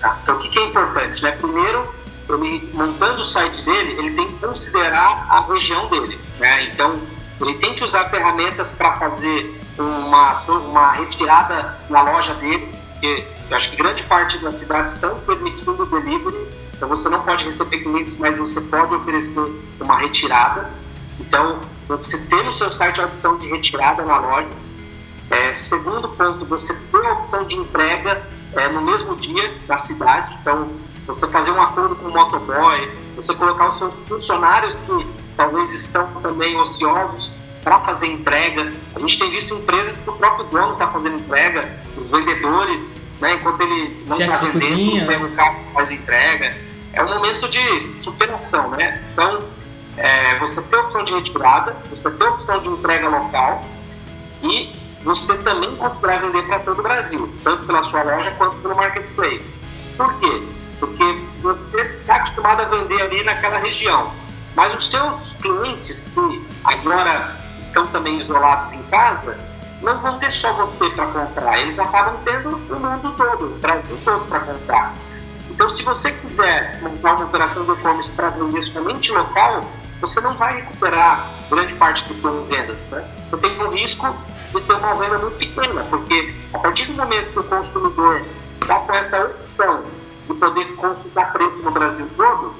Tá, 0.00 0.18
então 0.22 0.36
o 0.36 0.38
que 0.38 0.58
é 0.58 0.66
importante? 0.66 1.22
Né? 1.22 1.30
Primeiro, 1.32 2.01
ele, 2.36 2.70
montando 2.72 3.22
o 3.22 3.24
site 3.24 3.62
dele, 3.64 3.96
ele 3.98 4.10
tem 4.12 4.26
que 4.26 4.38
considerar 4.38 5.26
a 5.28 5.40
região 5.52 5.88
dele. 5.88 6.18
Né? 6.38 6.64
Então, 6.64 7.00
ele 7.40 7.54
tem 7.54 7.74
que 7.74 7.82
usar 7.82 8.08
ferramentas 8.08 8.70
para 8.72 8.96
fazer 8.96 9.60
uma, 9.78 10.40
uma 10.48 10.92
retirada 10.92 11.78
na 11.88 12.02
loja 12.02 12.34
dele, 12.34 12.68
porque 12.92 13.26
eu 13.50 13.56
acho 13.56 13.70
que 13.70 13.76
grande 13.76 14.02
parte 14.04 14.38
das 14.38 14.58
cidades 14.58 14.94
estão 14.94 15.18
permitindo 15.20 15.82
o 15.82 15.86
delivery, 15.86 16.48
então 16.74 16.88
você 16.88 17.08
não 17.08 17.22
pode 17.22 17.44
receber 17.44 17.78
clientes, 17.78 18.16
mas 18.18 18.36
você 18.36 18.60
pode 18.60 18.94
oferecer 18.94 19.32
uma 19.80 19.98
retirada. 19.98 20.70
Então, 21.20 21.60
você 21.86 22.18
ter 22.26 22.42
no 22.42 22.52
seu 22.52 22.70
site 22.70 23.00
a 23.00 23.04
opção 23.04 23.36
de 23.38 23.48
retirada 23.48 24.02
na 24.02 24.18
loja. 24.18 24.48
É, 25.30 25.52
segundo 25.52 26.08
ponto, 26.08 26.44
você 26.44 26.74
ter 26.74 27.06
a 27.06 27.12
opção 27.12 27.44
de 27.44 27.56
entrega 27.56 28.22
é, 28.54 28.68
no 28.68 28.82
mesmo 28.82 29.16
dia 29.16 29.54
na 29.68 29.76
cidade. 29.76 30.36
Então, 30.40 30.70
você 31.06 31.26
fazer 31.28 31.50
um 31.50 31.60
acordo 31.60 31.96
com 31.96 32.08
o 32.08 32.12
motoboy, 32.12 32.90
você 33.16 33.34
colocar 33.34 33.70
os 33.70 33.78
seus 33.78 33.94
funcionários 34.06 34.74
que 34.74 35.06
talvez 35.36 35.72
estão 35.72 36.06
também 36.20 36.56
ociosos 36.56 37.32
para 37.62 37.80
fazer 37.80 38.08
entrega. 38.08 38.72
A 38.94 38.98
gente 38.98 39.18
tem 39.18 39.30
visto 39.30 39.54
empresas 39.54 39.98
que 39.98 40.10
o 40.10 40.12
próprio 40.14 40.46
dono 40.46 40.74
está 40.74 40.88
fazendo 40.88 41.16
entrega, 41.16 41.68
os 41.96 42.10
vendedores, 42.10 42.92
né, 43.20 43.34
enquanto 43.34 43.60
ele 43.60 44.04
não 44.06 44.20
está 44.20 44.36
vendendo, 44.38 45.06
pega 45.06 45.24
o 45.24 45.30
carro 45.32 45.60
faz 45.72 45.90
entrega. 45.90 46.56
É 46.92 47.02
um 47.02 47.08
momento 47.08 47.48
de 47.48 48.02
superação, 48.02 48.70
né? 48.70 49.02
Então, 49.12 49.38
é, 49.96 50.38
você 50.38 50.60
tem 50.62 50.78
a 50.78 50.82
opção 50.82 51.04
de 51.04 51.14
retirada, 51.14 51.76
você 51.88 52.10
tem 52.10 52.26
a 52.26 52.30
opção 52.30 52.60
de 52.60 52.68
entrega 52.68 53.08
local 53.08 53.62
e 54.42 54.72
você 55.02 55.36
também 55.38 55.74
considerar 55.76 56.20
vender 56.20 56.42
para 56.42 56.60
todo 56.60 56.80
o 56.80 56.82
Brasil, 56.82 57.32
tanto 57.42 57.66
pela 57.66 57.82
sua 57.82 58.02
loja 58.02 58.30
quanto 58.32 58.56
pelo 58.56 58.76
marketplace. 58.76 59.50
Por 59.96 60.18
quê? 60.18 60.42
Porque 60.82 61.16
você 61.40 61.80
está 62.00 62.16
acostumado 62.16 62.62
a 62.62 62.64
vender 62.64 63.00
ali 63.02 63.22
naquela 63.22 63.58
região. 63.58 64.12
Mas 64.56 64.74
os 64.74 64.90
seus 64.90 65.32
clientes 65.34 66.00
que 66.00 66.44
agora 66.64 67.36
estão 67.56 67.86
também 67.86 68.18
isolados 68.18 68.72
em 68.72 68.82
casa, 68.90 69.38
não 69.80 69.96
vão 69.98 70.18
ter 70.18 70.32
só 70.32 70.52
você 70.54 70.90
para 70.90 71.06
comprar, 71.06 71.60
eles 71.60 71.78
acabam 71.78 72.16
tendo 72.24 72.48
o 72.48 72.80
mundo 72.80 73.14
todo, 73.16 73.46
o 73.46 73.58
Brasil 73.60 73.96
todo 74.04 74.26
para 74.26 74.40
comprar. 74.40 74.92
Então, 75.48 75.68
se 75.68 75.84
você 75.84 76.10
quiser 76.10 76.80
montar 76.82 77.14
uma 77.14 77.26
operação 77.26 77.64
de 77.64 77.70
e-commerce 77.70 78.10
para 78.10 78.30
vender 78.30 78.62
somente 78.64 79.12
local, 79.12 79.60
você 80.00 80.20
não 80.20 80.34
vai 80.34 80.62
recuperar 80.62 81.30
grande 81.48 81.74
parte 81.74 82.02
dos 82.12 82.20
suas 82.20 82.48
vendas. 82.48 82.84
Né? 82.86 83.08
Você 83.30 83.36
tem 83.36 83.56
o 83.56 83.70
risco 83.70 84.16
de 84.52 84.60
ter 84.60 84.72
uma 84.72 84.96
venda 84.96 85.18
muito 85.18 85.38
pequena, 85.38 85.84
porque 85.84 86.34
a 86.52 86.58
partir 86.58 86.86
do 86.86 86.94
momento 86.94 87.32
que 87.32 87.38
o 87.38 87.44
consumidor 87.44 88.22
está 88.60 88.80
com 88.80 88.92
essa 88.94 89.24
opção 89.26 90.01
de 90.32 90.38
poder 90.38 90.74
consultar 90.76 91.32
preço 91.32 91.56
no 91.56 91.70
Brasil 91.70 92.08
todo, 92.16 92.54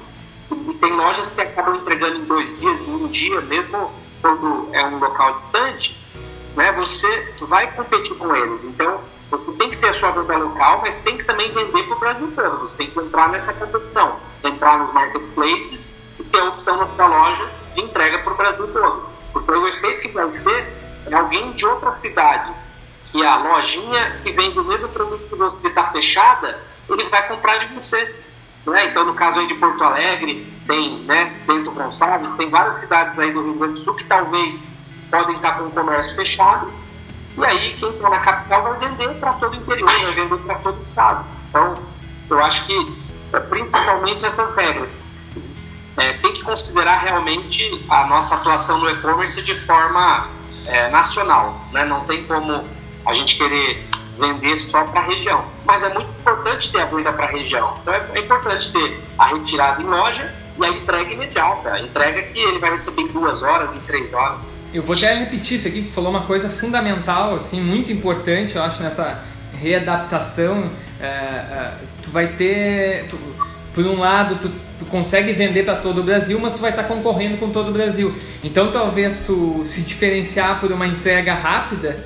e 0.51 0.73
tem 0.75 0.93
lojas 0.93 1.29
que 1.31 1.41
acabam 1.41 1.75
entregando 1.75 2.17
em 2.17 2.25
dois 2.25 2.57
dias, 2.59 2.85
em 2.85 2.91
um 2.93 3.07
dia, 3.07 3.41
mesmo 3.41 3.91
quando 4.21 4.69
é 4.71 4.85
um 4.85 4.99
local 4.99 5.33
distante, 5.33 5.99
né, 6.55 6.71
você 6.73 7.35
vai 7.41 7.71
competir 7.71 8.15
com 8.15 8.35
eles. 8.35 8.63
Então, 8.63 9.01
você 9.31 9.51
tem 9.53 9.69
que 9.69 9.77
ter 9.77 9.89
a 9.89 9.93
sua 9.93 10.11
venda 10.11 10.37
local, 10.37 10.81
mas 10.81 10.99
tem 10.99 11.17
que 11.17 11.23
também 11.23 11.51
vender 11.51 11.83
para 11.83 11.95
o 11.95 11.99
Brasil 11.99 12.31
todo. 12.35 12.59
Você 12.59 12.77
tem 12.77 12.89
que 12.89 12.99
entrar 12.99 13.29
nessa 13.29 13.51
competição, 13.53 14.19
entrar 14.43 14.77
nos 14.77 14.93
marketplaces 14.93 15.97
e 16.19 16.23
ter 16.23 16.39
a 16.39 16.49
opção 16.49 16.77
na 16.77 16.87
sua 16.87 17.07
loja 17.07 17.51
de 17.73 17.81
entrega 17.81 18.19
para 18.19 18.33
o 18.33 18.37
Brasil 18.37 18.67
todo. 18.67 19.07
Porque 19.33 19.51
o 19.51 19.67
efeito 19.67 20.01
que 20.01 20.09
vai 20.09 20.31
ser 20.31 20.67
é 21.09 21.15
alguém 21.15 21.51
de 21.53 21.65
outra 21.65 21.93
cidade, 21.95 22.53
que 23.07 23.25
a 23.25 23.37
lojinha 23.37 24.19
que 24.21 24.31
vende 24.31 24.59
o 24.59 24.63
mesmo 24.63 24.87
produto 24.89 25.27
que 25.27 25.35
você 25.35 25.67
está 25.67 25.85
fechada, 25.85 26.59
ele 26.89 27.03
vai 27.05 27.27
comprar 27.27 27.57
de 27.57 27.67
você. 27.67 28.15
Né? 28.65 28.85
Então, 28.87 29.05
no 29.05 29.13
caso 29.13 29.39
aí 29.39 29.47
de 29.47 29.55
Porto 29.55 29.83
Alegre, 29.83 30.51
tem 30.67 30.99
né, 30.99 31.25
Bento 31.45 31.71
Gonçalves, 31.71 32.31
tem 32.33 32.49
várias 32.49 32.79
cidades 32.79 33.19
aí 33.19 33.31
do 33.31 33.43
Rio 33.43 33.53
Grande 33.55 33.73
do 33.73 33.79
Sul 33.79 33.95
que 33.95 34.05
talvez 34.05 34.65
podem 35.11 35.35
estar 35.35 35.57
com 35.57 35.65
o 35.65 35.71
comércio 35.71 36.15
fechado. 36.15 36.71
E 37.37 37.45
aí, 37.45 37.73
quem 37.73 37.89
está 37.89 38.09
na 38.09 38.19
capital 38.19 38.63
vai 38.63 38.87
vender 38.87 39.09
para 39.19 39.33
todo 39.33 39.53
o 39.53 39.57
interior, 39.57 39.89
vai 39.89 40.11
vender 40.11 40.37
para 40.37 40.55
todo 40.55 40.79
o 40.79 40.81
estado. 40.83 41.25
Então, 41.49 41.73
eu 42.29 42.43
acho 42.43 42.65
que, 42.65 42.97
é, 43.33 43.39
principalmente 43.39 44.25
essas 44.25 44.55
regras, 44.55 44.95
é, 45.97 46.13
tem 46.13 46.33
que 46.33 46.43
considerar 46.43 46.97
realmente 46.99 47.85
a 47.89 48.07
nossa 48.07 48.35
atuação 48.35 48.79
no 48.79 48.89
e-commerce 48.89 49.41
de 49.43 49.55
forma 49.65 50.29
é, 50.65 50.89
nacional. 50.89 51.59
Né? 51.71 51.85
Não 51.85 52.01
tem 52.05 52.23
como 52.23 52.67
a 53.05 53.13
gente 53.13 53.35
querer 53.37 53.87
vender 54.17 54.57
só 54.57 54.83
para 54.85 55.01
a 55.01 55.03
região. 55.03 55.45
Mas 55.65 55.83
é 55.83 55.93
muito 55.93 56.09
importante 56.09 56.71
ter 56.71 56.81
a 56.81 56.85
venda 56.85 57.11
para 57.11 57.25
a 57.25 57.29
região. 57.29 57.73
Então 57.81 57.93
é, 57.93 58.05
é, 58.13 58.19
importante 58.19 58.71
ter 58.71 58.99
a 59.17 59.27
retirada 59.27 59.81
em 59.81 59.85
loja 59.85 60.33
e 60.59 60.65
a 60.65 60.69
entrega 60.69 61.11
imediata. 61.11 61.73
A 61.73 61.81
entrega 61.81 62.23
que 62.23 62.39
ele 62.39 62.59
vai 62.59 62.71
receber 62.71 63.01
em 63.01 63.07
duas 63.07 63.43
horas, 63.43 63.75
em 63.75 63.79
três 63.79 64.13
horas. 64.13 64.53
Eu 64.73 64.83
vou 64.83 64.95
até 64.95 65.13
repetir 65.15 65.57
isso 65.57 65.67
aqui, 65.67 65.83
que 65.83 65.91
falou 65.91 66.09
uma 66.09 66.25
coisa 66.25 66.49
fundamental, 66.49 67.35
assim, 67.35 67.61
muito 67.61 67.91
importante, 67.91 68.55
eu 68.55 68.63
acho, 68.63 68.81
nessa 68.81 69.23
readaptação. 69.59 70.71
É, 70.99 71.05
é, 71.05 71.73
tu 72.01 72.11
vai 72.11 72.27
ter. 72.27 73.07
Tu, 73.07 73.17
por 73.73 73.83
um 73.85 73.99
lado, 73.99 74.35
tu, 74.35 74.51
tu 74.77 74.85
consegue 74.85 75.33
vender 75.33 75.63
para 75.63 75.77
todo 75.77 76.01
o 76.01 76.03
Brasil, 76.03 76.39
mas 76.39 76.53
tu 76.53 76.59
vai 76.59 76.69
estar 76.69 76.83
tá 76.83 76.87
concorrendo 76.87 77.37
com 77.37 77.49
todo 77.49 77.69
o 77.69 77.71
Brasil. 77.71 78.13
Então, 78.43 78.71
talvez 78.71 79.25
tu 79.25 79.63
se 79.65 79.81
diferenciar 79.81 80.59
por 80.59 80.71
uma 80.71 80.85
entrega 80.85 81.33
rápida, 81.33 81.97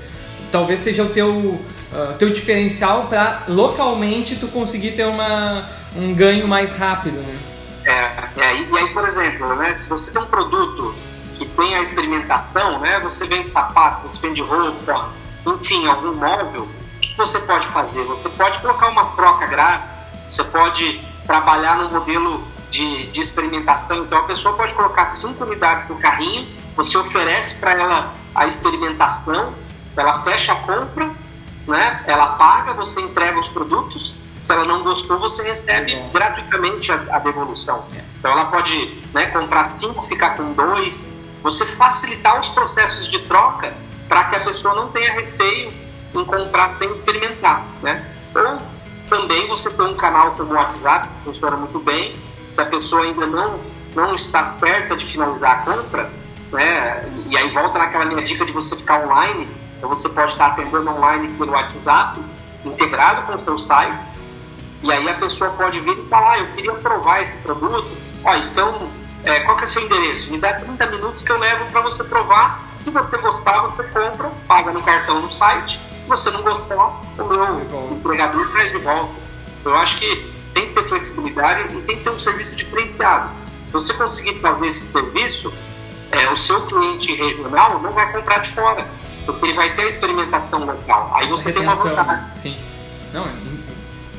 talvez 0.57 0.79
seja 0.79 1.03
o 1.03 1.09
teu, 1.09 1.29
uh, 1.29 2.17
teu 2.17 2.31
diferencial 2.31 3.05
para 3.05 3.43
localmente 3.47 4.37
tu 4.37 4.47
conseguir 4.47 4.93
ter 4.93 5.05
uma, 5.05 5.69
um 5.95 6.15
ganho 6.15 6.47
mais 6.47 6.75
rápido, 6.75 7.17
né? 7.17 7.37
É, 7.85 8.41
é, 8.41 8.55
e 8.55 8.77
aí, 8.77 8.89
por 8.91 9.05
exemplo, 9.05 9.55
né, 9.55 9.77
se 9.77 9.87
você 9.87 10.11
tem 10.11 10.19
um 10.19 10.25
produto 10.25 10.95
que 11.35 11.45
tem 11.45 11.75
a 11.75 11.81
experimentação, 11.81 12.79
né, 12.79 12.99
você 12.99 13.27
vende 13.27 13.51
sapato, 13.51 14.09
você 14.09 14.27
vende 14.27 14.41
roupa, 14.41 15.09
enfim, 15.45 15.85
algum 15.85 16.15
móvel, 16.15 16.63
o 16.63 16.99
que 16.99 17.15
você 17.15 17.39
pode 17.39 17.67
fazer? 17.67 18.03
Você 18.05 18.29
pode 18.29 18.59
colocar 18.59 18.89
uma 18.89 19.05
troca 19.15 19.45
grátis, 19.45 20.01
você 20.27 20.43
pode 20.43 20.99
trabalhar 21.27 21.77
no 21.77 21.89
modelo 21.89 22.43
de, 22.71 23.05
de 23.05 23.21
experimentação, 23.21 23.99
então 23.99 24.17
a 24.17 24.23
pessoa 24.23 24.57
pode 24.57 24.73
colocar 24.73 25.15
cinco 25.15 25.43
unidades 25.43 25.87
no 25.87 25.97
carrinho, 25.97 26.47
você 26.75 26.97
oferece 26.97 27.55
para 27.55 27.73
ela 27.73 28.15
a 28.33 28.45
experimentação, 28.47 29.53
ela 29.97 30.21
fecha 30.23 30.53
a 30.53 30.55
compra, 30.57 31.11
né? 31.67 32.03
Ela 32.07 32.33
paga, 32.33 32.73
você 32.73 33.01
entrega 33.01 33.37
os 33.39 33.49
produtos. 33.49 34.15
Se 34.39 34.51
ela 34.51 34.65
não 34.65 34.83
gostou, 34.83 35.19
você 35.19 35.43
recebe 35.43 35.93
é. 35.93 36.09
gratuitamente 36.09 36.91
a, 36.91 36.95
a 37.11 37.19
devolução. 37.19 37.85
É. 37.95 38.01
Então 38.19 38.31
ela 38.31 38.45
pode 38.45 39.01
né, 39.13 39.27
comprar 39.27 39.71
cinco, 39.71 40.03
ficar 40.03 40.35
com 40.37 40.53
dois. 40.53 41.11
Você 41.43 41.65
facilitar 41.65 42.39
os 42.39 42.49
processos 42.49 43.07
de 43.07 43.19
troca 43.19 43.73
para 44.07 44.25
que 44.25 44.35
a 44.35 44.39
pessoa 44.39 44.75
não 44.75 44.89
tenha 44.89 45.13
receio 45.13 45.73
em 46.15 46.25
comprar 46.25 46.71
sem 46.71 46.91
experimentar, 46.93 47.65
né? 47.81 48.05
Ou 48.33 48.57
também 49.09 49.47
você 49.47 49.69
tem 49.69 49.85
um 49.85 49.95
canal 49.95 50.31
como 50.31 50.53
o 50.53 50.55
WhatsApp 50.55 51.07
que 51.07 51.23
funciona 51.25 51.57
muito 51.57 51.79
bem. 51.79 52.15
Se 52.49 52.61
a 52.61 52.65
pessoa 52.65 53.03
ainda 53.03 53.25
não 53.25 53.59
não 53.95 54.13
está 54.13 54.43
certa 54.43 54.95
de 54.95 55.03
finalizar 55.03 55.59
a 55.59 55.61
compra, 55.63 56.11
né? 56.51 57.11
E 57.25 57.35
aí 57.35 57.51
volta 57.51 57.79
naquela 57.79 58.05
minha 58.05 58.21
dica 58.21 58.45
de 58.45 58.51
você 58.51 58.75
ficar 58.75 59.03
online 59.03 59.47
então 59.77 59.89
você 59.89 60.09
pode 60.09 60.31
estar 60.31 60.47
atendendo 60.47 60.89
online 60.89 61.29
pelo 61.37 61.51
WhatsApp, 61.51 62.19
integrado 62.65 63.23
com 63.23 63.35
o 63.35 63.43
seu 63.43 63.57
site, 63.57 63.97
e 64.83 64.91
aí 64.91 65.09
a 65.09 65.15
pessoa 65.15 65.51
pode 65.51 65.79
vir 65.79 65.97
e 65.97 66.07
falar, 66.09 66.33
ah, 66.33 66.39
eu 66.39 66.51
queria 66.53 66.73
provar 66.73 67.21
esse 67.21 67.37
produto, 67.39 67.87
ó, 68.23 68.35
então 68.35 68.89
é, 69.23 69.41
qual 69.41 69.57
que 69.57 69.63
é 69.63 69.67
seu 69.67 69.83
endereço? 69.83 70.31
Me 70.31 70.39
dá 70.39 70.53
30 70.53 70.85
minutos 70.85 71.21
que 71.21 71.31
eu 71.31 71.37
levo 71.37 71.65
para 71.71 71.81
você 71.81 72.03
provar. 72.03 72.65
Se 72.75 72.89
você 72.89 73.17
gostar, 73.17 73.59
você 73.63 73.83
compra, 73.83 74.31
paga 74.47 74.71
no 74.71 74.81
cartão 74.81 75.21
no 75.21 75.29
site. 75.29 75.79
Se 75.91 76.07
você 76.07 76.31
não 76.31 76.41
gostar, 76.43 77.01
o 77.17 77.25
meu 77.25 77.91
empregador 77.91 78.49
traz 78.51 78.71
de 78.71 78.77
volta. 78.77 79.11
Eu 79.65 79.75
acho 79.75 79.99
que 79.99 80.33
tem 80.53 80.67
que 80.67 80.75
ter 80.75 80.85
flexibilidade 80.85 81.75
e 81.75 81.81
tem 81.81 81.97
que 81.97 82.03
ter 82.03 82.09
um 82.09 82.19
serviço 82.19 82.55
diferenciado. 82.55 83.29
Se 83.65 83.73
você 83.73 83.93
conseguir 83.95 84.39
fazer 84.39 84.67
esse 84.67 84.87
serviço, 84.87 85.53
é, 86.11 86.29
o 86.29 86.35
seu 86.35 86.65
cliente 86.65 87.13
regional 87.13 87.79
não 87.81 87.91
vai 87.91 88.09
comprar 88.13 88.37
de 88.39 88.49
fora, 88.49 88.87
porque 89.33 89.45
ele 89.45 89.53
vai 89.53 89.75
ter 89.75 89.83
a 89.83 89.87
experimentação 89.87 90.65
local. 90.65 91.11
Aí 91.15 91.27
você 91.27 91.51
tem 91.51 91.61
uma 91.61 91.75
vantagem. 91.75 92.25
Sim. 92.35 92.57
Não, 93.13 93.27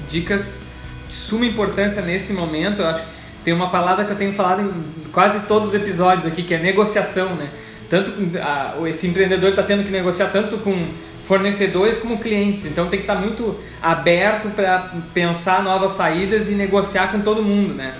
dicas 0.09 0.63
de 1.09 1.15
suma 1.15 1.47
importância 1.47 2.03
nesse 2.03 2.33
momento. 2.33 2.83
Eu 2.83 2.89
acho 2.89 3.03
que 3.03 3.09
tem 3.45 3.55
uma 3.55 3.71
palavra 3.71 4.05
que 4.05 4.13
eu 4.13 4.17
tenho 4.17 4.33
falado 4.33 4.63
em 4.63 5.11
quase 5.11 5.47
todos 5.47 5.69
os 5.69 5.75
episódios 5.75 6.27
aqui, 6.27 6.43
que 6.43 6.55
é 6.55 6.59
negociação, 6.59 7.35
né? 7.35 7.51
Tanto 7.89 8.13
a, 8.43 8.77
esse 8.89 9.07
empreendedor 9.07 9.51
está 9.51 9.63
tendo 9.63 9.85
que 9.85 9.91
negociar 9.91 10.29
tanto 10.29 10.59
com 10.59 10.89
fornecedores 11.25 11.99
como 11.99 12.19
clientes, 12.19 12.65
então 12.65 12.89
tem 12.89 13.01
que 13.01 13.05
estar 13.05 13.17
tá 13.17 13.21
muito 13.21 13.59
aberto 13.83 14.49
para 14.49 14.95
pensar 15.13 15.63
novas 15.63 15.93
saídas 15.93 16.49
e 16.49 16.53
negociar 16.53 17.13
com 17.13 17.21
todo 17.21 17.43
mundo, 17.43 17.75
né? 17.75 17.93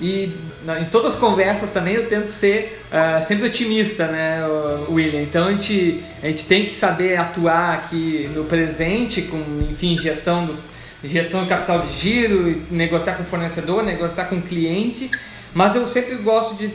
E 0.00 0.32
em 0.80 0.84
todas 0.86 1.14
as 1.14 1.20
conversas 1.20 1.72
também 1.72 1.94
eu 1.94 2.08
tento 2.08 2.28
ser 2.28 2.82
uh, 2.86 3.22
sempre 3.22 3.46
otimista, 3.46 4.06
né, 4.06 4.44
William? 4.88 5.22
Então 5.22 5.48
a 5.48 5.52
gente, 5.52 6.02
a 6.22 6.26
gente 6.26 6.46
tem 6.46 6.66
que 6.66 6.74
saber 6.74 7.16
atuar 7.16 7.74
aqui 7.74 8.30
no 8.32 8.44
presente 8.44 9.22
com, 9.22 9.38
enfim, 9.68 9.98
gestão 9.98 10.46
do, 10.46 10.56
gestão 11.02 11.42
do 11.42 11.48
capital 11.48 11.80
de 11.80 11.92
giro, 11.98 12.62
negociar 12.70 13.14
com 13.14 13.24
fornecedor, 13.24 13.82
negociar 13.82 14.26
com 14.26 14.40
cliente, 14.40 15.10
mas 15.52 15.74
eu 15.74 15.86
sempre 15.86 16.14
gosto 16.16 16.54
de 16.56 16.66
uh, 16.66 16.72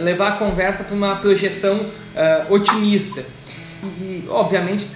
levar 0.00 0.34
a 0.34 0.36
conversa 0.36 0.84
para 0.84 0.94
uma 0.94 1.16
projeção 1.16 1.80
uh, 1.80 2.52
otimista. 2.52 3.24
E, 4.00 4.24
obviamente, 4.28 4.86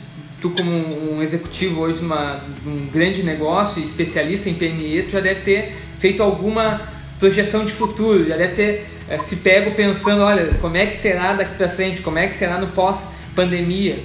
tu 0.41 0.51
como 0.51 0.71
um 1.13 1.21
executivo 1.23 1.81
hoje 1.81 1.99
de 1.99 2.69
um 2.69 2.87
grande 2.87 3.25
negócio, 3.25 3.83
especialista 3.83 4.49
em 4.49 4.55
PME, 4.55 5.03
tu 5.03 5.11
já 5.11 5.21
deve 5.21 5.41
ter 5.41 5.77
feito 5.99 6.23
alguma 6.23 6.97
projeção 7.19 7.65
de 7.65 7.73
futuro, 7.73 8.27
já 8.27 8.37
deve 8.37 8.55
ter 8.55 8.87
é, 9.09 9.19
se 9.19 9.37
pego 9.37 9.73
pensando, 9.73 10.23
olha, 10.23 10.55
como 10.61 10.77
é 10.77 10.87
que 10.87 10.95
será 10.95 11.33
daqui 11.33 11.55
para 11.55 11.69
frente, 11.69 12.03
como 12.03 12.19
é 12.19 12.27
que 12.27 12.37
será 12.37 12.59
no 12.59 12.69
pós-pandemia. 12.69 14.05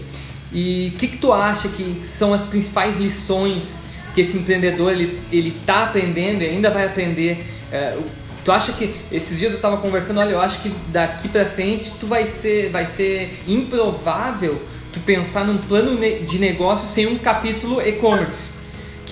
E 0.52 0.94
o 0.96 0.98
que, 0.98 1.08
que 1.10 1.18
tu 1.18 1.34
acha 1.34 1.68
que 1.68 2.02
são 2.06 2.34
as 2.34 2.46
principais 2.46 2.98
lições 2.98 3.82
que 4.14 4.22
esse 4.22 4.38
empreendedor 4.38 4.92
ele 4.92 5.20
ele 5.32 5.56
está 5.60 5.86
aprendendo 5.86 6.44
e 6.44 6.48
ainda 6.48 6.70
vai 6.70 6.86
aprender? 6.86 7.44
É, 7.72 7.98
tu 8.46 8.52
acha 8.52 8.72
que 8.74 8.94
esses 9.12 9.40
dias 9.40 9.52
eu 9.52 9.58
estava 9.58 9.78
conversando, 9.78 10.20
olha, 10.20 10.32
eu 10.32 10.42
acho 10.42 10.62
que 10.62 10.72
daqui 10.90 11.28
para 11.28 11.46
frente 11.46 11.92
tu 12.00 12.08
vai 12.08 12.28
ser 12.28 12.70
vai 12.70 12.88
ser 12.88 13.40
improvável 13.48 14.62
tu 14.92 15.00
pensar 15.00 15.44
num 15.44 15.58
plano 15.58 16.00
de 16.26 16.40
negócio 16.40 16.88
sem 16.88 17.08
um 17.08 17.18
capítulo 17.18 17.82
e-commerce 17.82 18.64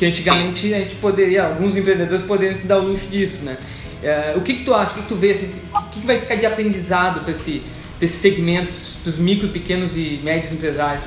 que 0.01 0.05
antigamente 0.07 0.73
a 0.73 0.79
gente 0.79 0.95
poderia, 0.95 1.45
alguns 1.45 1.77
empreendedores 1.77 2.23
poderiam 2.23 2.55
se 2.55 2.65
dar 2.65 2.79
o 2.79 2.87
luxo 2.87 3.05
disso, 3.05 3.43
né? 3.43 3.55
É, 4.03 4.33
o 4.35 4.41
que, 4.41 4.55
que 4.55 4.65
tu 4.65 4.73
acha? 4.73 4.91
O 4.91 4.95
que, 4.95 5.01
que 5.01 5.07
tu 5.07 5.15
vê? 5.15 5.31
Assim, 5.31 5.53
o 5.73 5.81
que, 5.89 5.99
que 6.01 6.07
vai 6.07 6.19
ficar 6.19 6.35
de 6.35 6.45
aprendizado 6.45 7.21
para 7.21 7.31
esse, 7.31 7.63
esse 8.01 8.17
segmento, 8.17 8.71
para 9.03 9.09
os 9.09 9.17
micro, 9.17 9.49
pequenos 9.49 9.95
e 9.95 10.19
médios 10.23 10.51
empresários? 10.51 11.03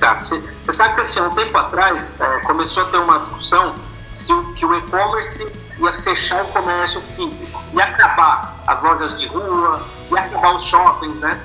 Tá, 0.00 0.14
você 0.14 0.72
sabe 0.72 0.94
que 0.94 1.00
assim, 1.00 1.20
um 1.20 1.34
tempo 1.34 1.56
atrás 1.56 2.14
é, 2.20 2.40
começou 2.40 2.82
a 2.82 2.86
ter 2.86 2.98
uma 2.98 3.18
discussão 3.18 3.74
se 4.12 4.32
o, 4.32 4.52
que 4.54 4.64
o 4.64 4.74
e-commerce 4.76 5.46
ia 5.78 5.92
fechar 6.00 6.42
o 6.42 6.48
comércio 6.48 7.00
físico, 7.00 7.62
ia 7.74 7.84
acabar 7.84 8.62
as 8.66 8.82
lojas 8.82 9.18
de 9.18 9.26
rua, 9.26 9.86
ia 10.10 10.20
acabar 10.20 10.54
os 10.54 10.64
shoppings, 10.64 11.16
né? 11.16 11.40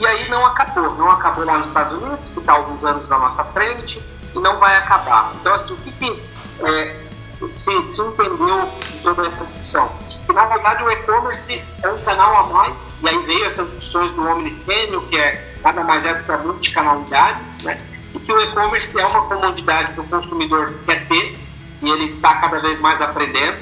E 0.00 0.06
aí 0.06 0.28
não 0.28 0.44
acabou, 0.46 0.94
não 0.94 1.10
acabou 1.10 1.44
lá 1.44 1.58
nos 1.58 1.68
Estados 1.68 2.00
Unidos, 2.00 2.28
que 2.32 2.38
está 2.38 2.52
alguns 2.52 2.84
anos 2.84 3.08
na 3.08 3.18
nossa 3.18 3.44
frente, 3.44 4.00
e 4.34 4.38
não 4.38 4.58
vai 4.58 4.76
acabar. 4.76 5.32
Então, 5.40 5.54
assim, 5.54 5.74
o 5.74 5.76
que, 5.78 5.92
que 5.92 6.22
é, 6.64 7.07
se, 7.48 7.82
se 7.86 8.02
entendeu 8.02 8.70
de 8.80 8.98
toda 9.02 9.26
essa 9.26 9.44
discussão? 9.44 10.08
que 10.28 10.34
na 10.34 10.44
verdade 10.44 10.84
o 10.84 10.90
e-commerce 10.90 11.64
é 11.82 11.88
um 11.88 11.98
canal 12.02 12.36
a 12.36 12.42
mais, 12.52 12.74
e 13.02 13.08
aí 13.08 13.18
veio 13.24 13.44
essas 13.46 13.66
discussões 13.70 14.12
do 14.12 14.28
omnichannel, 14.28 15.00
que 15.08 15.18
é 15.18 15.56
nada 15.64 15.82
mais 15.82 16.04
é 16.04 16.12
do 16.12 16.24
que 16.24 16.30
a 16.30 16.38
multicanalidade, 16.38 17.42
né? 17.62 17.80
e 18.14 18.18
que 18.18 18.30
o 18.30 18.40
e-commerce 18.40 18.98
é 18.98 19.06
uma 19.06 19.22
comodidade 19.22 19.94
que 19.94 20.00
o 20.00 20.04
consumidor 20.04 20.74
quer 20.84 21.08
ter, 21.08 21.38
e 21.80 21.88
ele 21.88 22.16
está 22.16 22.34
cada 22.36 22.60
vez 22.60 22.78
mais 22.78 23.00
aprendendo. 23.00 23.58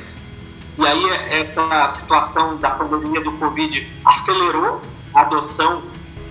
E 0.79 0.87
aí 0.87 1.11
essa 1.31 1.89
situação 1.89 2.57
da 2.57 2.71
pandemia 2.71 3.21
do 3.21 3.33
Covid 3.33 3.91
acelerou 4.05 4.81
a 5.15 5.21
adoção 5.23 5.83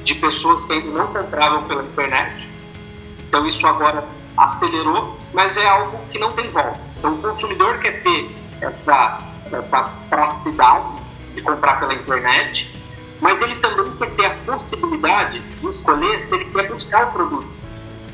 de 0.03 0.13
pessoas 0.15 0.63
que 0.65 0.73
ainda 0.73 0.91
não 0.91 1.07
compravam 1.07 1.63
pela 1.63 1.83
internet. 1.83 2.47
Então 3.27 3.47
isso 3.47 3.65
agora 3.65 4.07
acelerou, 4.37 5.17
mas 5.33 5.57
é 5.57 5.65
algo 5.65 5.99
que 6.11 6.19
não 6.19 6.31
tem 6.31 6.49
volta. 6.49 6.79
Então 7.05 7.13
o 7.13 7.17
consumidor 7.21 7.77
quer 7.77 8.01
ter 8.01 8.35
essa 8.59 9.17
essa 9.53 9.83
praticidade 10.09 11.03
de 11.35 11.41
comprar 11.43 11.79
pela 11.79 11.93
internet, 11.93 12.81
mas 13.21 13.39
ele 13.41 13.55
também 13.57 13.85
quer 13.95 14.09
ter 14.15 14.25
a 14.25 14.29
possibilidade 14.51 15.39
de 15.39 15.69
escolher 15.69 16.19
se 16.19 16.33
ele 16.33 16.45
quer 16.45 16.67
buscar 16.67 17.09
o 17.09 17.11
produto. 17.11 17.47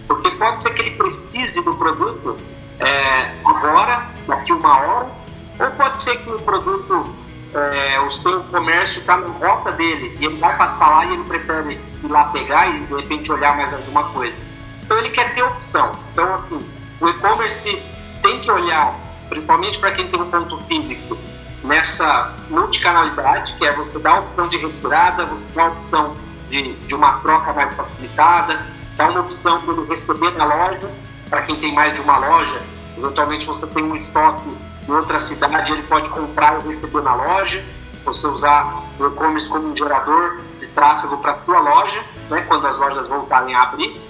Porque 0.07 0.29
pode 0.31 0.61
ser 0.61 0.73
que 0.73 0.81
ele 0.81 0.91
precise 0.97 1.63
do 1.63 1.73
produto 1.75 2.35
é, 2.79 3.33
agora, 3.45 4.09
daqui 4.27 4.51
uma 4.51 4.77
hora, 4.77 5.09
ou 5.57 5.71
pode 5.71 6.01
ser 6.03 6.17
que 6.17 6.29
o 6.29 6.39
produto, 6.41 7.15
é, 7.53 8.01
o 8.01 8.09
seu 8.09 8.43
comércio 8.43 8.99
está 8.99 9.15
na 9.15 9.27
rota 9.27 9.71
dele 9.71 10.17
e 10.19 10.25
ele 10.25 10.35
vai 10.35 10.57
passar 10.57 10.89
lá 10.89 11.05
e 11.05 11.13
ele 11.13 11.23
prefere 11.23 11.79
ir 12.03 12.07
lá 12.09 12.25
pegar 12.25 12.67
e 12.67 12.81
de 12.81 12.93
repente 12.93 13.31
olhar 13.31 13.55
mais 13.55 13.73
alguma 13.73 14.03
coisa. 14.09 14.35
Então 14.83 14.97
ele 14.97 15.11
quer 15.11 15.33
ter 15.33 15.43
opção. 15.43 15.93
Então, 16.11 16.35
assim, 16.35 16.69
o 16.99 17.07
e-commerce 17.07 17.81
tem 18.21 18.39
que 18.39 18.51
olhar 18.51 19.11
principalmente 19.31 19.79
para 19.79 19.91
quem 19.91 20.09
tem 20.09 20.21
um 20.21 20.29
ponto 20.29 20.57
físico, 20.57 21.17
nessa 21.63 22.35
multicanalidade, 22.49 23.53
que 23.53 23.65
é 23.65 23.73
você 23.73 23.97
dar 23.97 24.17
a 24.17 24.19
opção 24.19 24.47
de 24.49 24.57
retirada, 24.57 25.25
você 25.25 25.47
dá 25.55 25.63
a 25.63 25.67
opção 25.67 26.17
de, 26.49 26.73
de 26.73 26.93
uma 26.93 27.19
troca 27.19 27.53
mais 27.53 27.73
facilitada, 27.73 28.59
dá 28.97 29.07
uma 29.07 29.21
opção 29.21 29.61
ele 29.65 29.87
receber 29.87 30.31
na 30.31 30.43
loja, 30.43 30.91
para 31.29 31.43
quem 31.43 31.55
tem 31.55 31.73
mais 31.73 31.93
de 31.93 32.01
uma 32.01 32.17
loja, 32.17 32.61
eventualmente 32.97 33.47
você 33.47 33.65
tem 33.67 33.85
um 33.85 33.95
estoque 33.95 34.49
em 34.85 34.91
outra 34.91 35.17
cidade, 35.17 35.71
ele 35.71 35.83
pode 35.83 36.09
comprar 36.09 36.59
e 36.61 36.67
receber 36.67 37.01
na 37.01 37.15
loja, 37.15 37.63
você 38.03 38.27
usar 38.27 38.83
o 38.99 39.05
e-commerce 39.05 39.47
como 39.47 39.69
um 39.69 39.75
gerador 39.75 40.41
de 40.59 40.67
tráfego 40.67 41.17
para 41.19 41.31
a 41.31 41.35
tua 41.35 41.59
loja, 41.59 42.03
né, 42.29 42.41
quando 42.49 42.67
as 42.67 42.75
lojas 42.75 43.07
voltarem 43.07 43.55
a 43.55 43.61
abrir, 43.61 44.01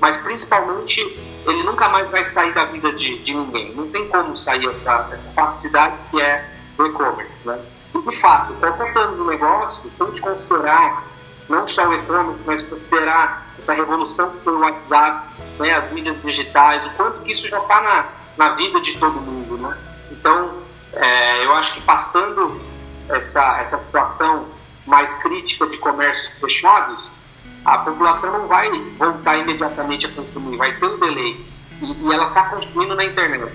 mas 0.00 0.16
principalmente 0.16 1.00
ele 1.46 1.62
nunca 1.62 1.88
mais 1.88 2.10
vai 2.10 2.22
sair 2.22 2.52
da 2.52 2.64
vida 2.64 2.92
de, 2.92 3.18
de 3.18 3.34
ninguém. 3.34 3.72
Não 3.74 3.88
tem 3.88 4.08
como 4.08 4.36
sair 4.36 4.66
essa, 4.68 5.08
essa 5.12 5.28
praticidade 5.30 5.96
que 6.10 6.20
é 6.20 6.48
o 6.78 6.86
e-commerce. 6.86 7.32
Né? 7.44 7.58
E, 7.94 8.10
de 8.10 8.16
fato, 8.16 8.54
qualquer 8.54 8.92
plano 8.92 9.16
de 9.16 9.30
negócio 9.30 9.90
tem 9.98 10.10
que 10.12 10.20
considerar 10.20 11.04
não 11.48 11.66
só 11.66 11.88
o 11.88 11.94
e-commerce, 11.94 12.42
mas 12.44 12.62
considerar 12.62 13.46
essa 13.58 13.72
revolução 13.72 14.30
pelo 14.44 14.60
WhatsApp, 14.60 15.28
né, 15.58 15.74
as 15.74 15.90
mídias 15.92 16.20
digitais, 16.22 16.84
o 16.84 16.90
quanto 16.90 17.20
que 17.22 17.30
isso 17.30 17.48
já 17.48 17.58
está 17.58 17.80
na, 17.80 18.06
na 18.36 18.54
vida 18.54 18.80
de 18.80 18.98
todo 18.98 19.20
mundo. 19.20 19.56
Né? 19.56 19.78
Então, 20.10 20.54
é, 20.92 21.44
eu 21.44 21.54
acho 21.54 21.74
que 21.74 21.80
passando 21.82 22.60
essa, 23.08 23.58
essa 23.60 23.78
situação 23.78 24.46
mais 24.84 25.14
crítica 25.14 25.66
de 25.66 25.78
comércios 25.78 26.28
fechados, 26.38 27.10
a 27.66 27.78
população 27.78 28.32
não 28.32 28.46
vai 28.46 28.70
voltar 28.96 29.38
imediatamente 29.38 30.06
a 30.06 30.12
consumir, 30.12 30.56
vai 30.56 30.72
ter 30.76 30.86
um 30.86 31.00
delay. 31.00 31.44
E, 31.82 31.92
e 31.92 32.12
ela 32.12 32.28
está 32.28 32.44
consumindo 32.44 32.94
na 32.94 33.04
internet. 33.04 33.52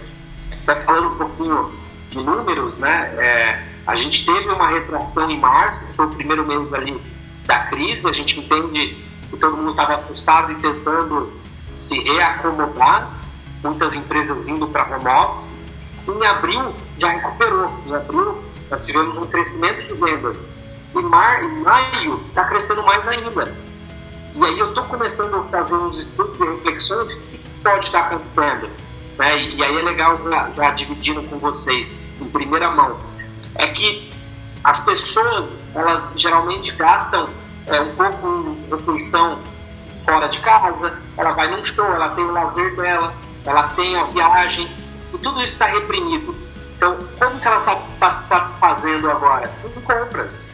Está 0.51 0.75
falando 0.75 1.13
um 1.13 1.17
pouquinho 1.17 1.71
de 2.09 2.17
números, 2.17 2.77
né? 2.77 3.15
É, 3.17 3.67
a 3.87 3.95
gente 3.95 4.25
teve 4.25 4.49
uma 4.49 4.69
retração 4.69 5.31
em 5.31 5.39
março, 5.39 5.79
foi 5.93 6.05
o 6.05 6.09
primeiro 6.09 6.45
mês 6.45 6.73
ali 6.73 7.01
da 7.45 7.59
crise, 7.67 8.07
a 8.07 8.11
gente 8.11 8.37
entende 8.37 9.01
que 9.29 9.37
todo 9.37 9.55
mundo 9.55 9.71
estava 9.71 9.95
assustado 9.95 10.51
e 10.51 10.55
tentando 10.55 11.31
se 11.73 11.97
reacomodar, 12.03 13.13
muitas 13.63 13.95
empresas 13.95 14.47
indo 14.49 14.67
para 14.67 14.93
home 14.93 15.07
office. 15.07 15.49
Em 16.05 16.27
abril 16.27 16.75
já 16.97 17.11
recuperou, 17.11 17.71
em 17.85 17.95
abril 17.95 18.43
nós 18.69 18.85
tivemos 18.85 19.17
um 19.17 19.25
crescimento 19.25 19.87
de 19.87 19.93
vendas. 19.93 20.51
Em, 20.93 21.01
mar, 21.01 21.41
em 21.41 21.61
maio 21.61 22.25
está 22.27 22.43
crescendo 22.43 22.83
mais 22.83 23.07
ainda. 23.07 23.70
E 24.33 24.43
aí 24.43 24.57
eu 24.57 24.69
estou 24.69 24.85
começando 24.85 25.35
a 25.35 25.43
fazer 25.45 25.75
uns 25.75 25.99
estudos 25.99 26.39
e 26.39 26.43
reflexões 26.43 27.13
que 27.13 27.37
pode 27.63 27.85
estar 27.85 27.99
acontecendo. 27.99 28.69
Né? 29.17 29.39
E 29.39 29.63
aí 29.63 29.77
é 29.77 29.81
legal 29.81 30.17
já, 30.23 30.49
já 30.51 30.71
dividindo 30.71 31.21
com 31.23 31.37
vocês 31.37 32.01
em 32.21 32.25
primeira 32.25 32.71
mão. 32.71 32.97
É 33.55 33.67
que 33.67 34.09
as 34.63 34.79
pessoas, 34.79 35.49
elas 35.75 36.13
geralmente 36.15 36.71
gastam 36.73 37.29
é, 37.67 37.81
um 37.81 37.95
pouco 37.95 38.27
em 38.27 38.69
refeição 38.69 39.39
fora 40.05 40.27
de 40.27 40.39
casa, 40.39 40.99
ela 41.17 41.31
vai 41.31 41.49
num 41.51 41.63
show, 41.63 41.85
ela 41.85 42.09
tem 42.09 42.23
o 42.23 42.31
lazer 42.31 42.75
dela, 42.75 43.13
ela 43.45 43.67
tem 43.69 43.95
a 43.95 44.05
viagem, 44.05 44.69
e 45.13 45.17
tudo 45.17 45.41
isso 45.41 45.53
está 45.53 45.67
reprimido. 45.67 46.35
Então, 46.75 46.97
como 47.19 47.39
que 47.39 47.47
ela 47.47 47.57
está 47.57 48.09
satisfazendo 48.09 49.11
agora? 49.11 49.47
Com 49.61 49.81
compras. 49.81 50.51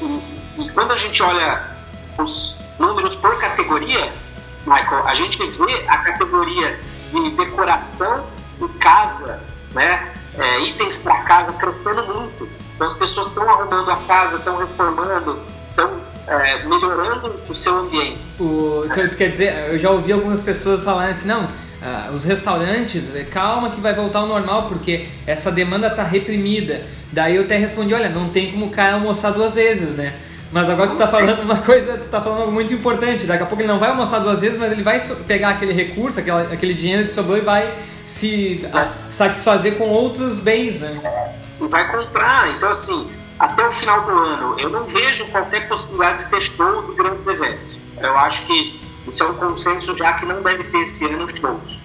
E, 0.00 0.62
e 0.62 0.70
quando 0.70 0.92
a 0.92 0.96
gente 0.96 1.20
olha 1.22 1.76
os 2.18 2.56
números 2.78 3.16
por 3.16 3.38
categoria, 3.38 4.12
Michael, 4.66 5.06
a 5.06 5.14
gente 5.14 5.38
vê 5.38 5.84
a 5.86 5.98
categoria 5.98 6.78
de 7.12 7.30
decoração 7.30 8.26
em 8.60 8.68
casa, 8.78 9.40
né? 9.74 10.12
É, 10.38 10.60
itens 10.60 10.96
para 10.96 11.18
casa 11.22 11.52
crescendo 11.52 12.06
muito. 12.14 12.48
Então 12.74 12.86
as 12.86 12.94
pessoas 12.94 13.28
estão 13.28 13.48
arrumando 13.48 13.90
a 13.90 13.96
casa, 13.98 14.36
estão 14.36 14.56
reformando, 14.56 15.38
estão 15.70 16.00
é, 16.26 16.64
melhorando 16.64 17.40
o 17.48 17.54
seu 17.54 17.78
ambiente. 17.78 18.18
O, 18.40 18.82
então, 18.84 19.08
quer 19.10 19.30
dizer, 19.30 19.72
eu 19.72 19.78
já 19.78 19.90
ouvi 19.90 20.12
algumas 20.12 20.42
pessoas 20.42 20.82
falarem 20.82 21.12
assim, 21.12 21.28
não, 21.28 21.46
ah, 21.80 22.10
os 22.12 22.24
restaurantes, 22.24 23.14
é, 23.14 23.24
calma 23.24 23.70
que 23.70 23.80
vai 23.80 23.94
voltar 23.94 24.20
ao 24.20 24.26
normal, 24.26 24.68
porque 24.68 25.06
essa 25.26 25.52
demanda 25.52 25.88
está 25.88 26.02
reprimida. 26.02 26.80
Daí 27.12 27.36
eu 27.36 27.42
até 27.42 27.56
respondi, 27.56 27.92
olha, 27.94 28.08
não 28.08 28.30
tem 28.30 28.50
como 28.50 28.66
o 28.66 28.70
cara 28.70 28.94
almoçar 28.94 29.32
duas 29.32 29.54
vezes, 29.54 29.90
né? 29.90 30.14
Mas 30.52 30.68
agora 30.68 30.90
tu 30.90 30.96
tá 30.96 31.08
falando 31.08 31.42
uma 31.42 31.58
coisa, 31.58 31.98
tu 31.98 32.08
tá 32.08 32.20
falando 32.20 32.42
algo 32.42 32.52
muito 32.52 32.72
importante. 32.72 33.26
Daqui 33.26 33.42
a 33.42 33.46
pouco 33.46 33.62
ele 33.62 33.72
não 33.72 33.78
vai 33.78 33.90
almoçar 33.90 34.20
duas 34.20 34.40
vezes, 34.40 34.58
mas 34.58 34.70
ele 34.70 34.82
vai 34.82 35.00
pegar 35.26 35.50
aquele 35.50 35.72
recurso, 35.72 36.20
aquele, 36.20 36.74
dinheiro 36.74 37.06
que 37.06 37.12
sobrou 37.12 37.36
e 37.36 37.40
vai 37.40 37.72
se 38.04 38.60
a, 38.72 38.92
satisfazer 39.08 39.76
com 39.76 39.88
outros 39.88 40.38
bens, 40.40 40.80
né? 40.80 41.00
Vai 41.58 41.90
comprar. 41.90 42.50
Então, 42.50 42.70
assim, 42.70 43.10
até 43.38 43.66
o 43.66 43.72
final 43.72 44.02
do 44.02 44.10
ano, 44.10 44.60
eu 44.60 44.70
não 44.70 44.84
vejo 44.84 45.26
qualquer 45.26 45.68
possibilidade 45.68 46.24
de 46.24 46.30
ter 46.30 46.42
shows 46.42 46.86
de 46.86 46.94
grandes 46.94 47.26
eventos. 47.26 47.80
Eu 48.00 48.16
acho 48.18 48.46
que 48.46 48.80
isso 49.08 49.22
é 49.22 49.26
um 49.26 49.34
consenso 49.34 49.96
já 49.96 50.12
que 50.14 50.24
não 50.24 50.42
deve 50.42 50.64
ter 50.64 50.78
esse 50.78 51.04
ano 51.06 51.26
shows. 51.28 51.80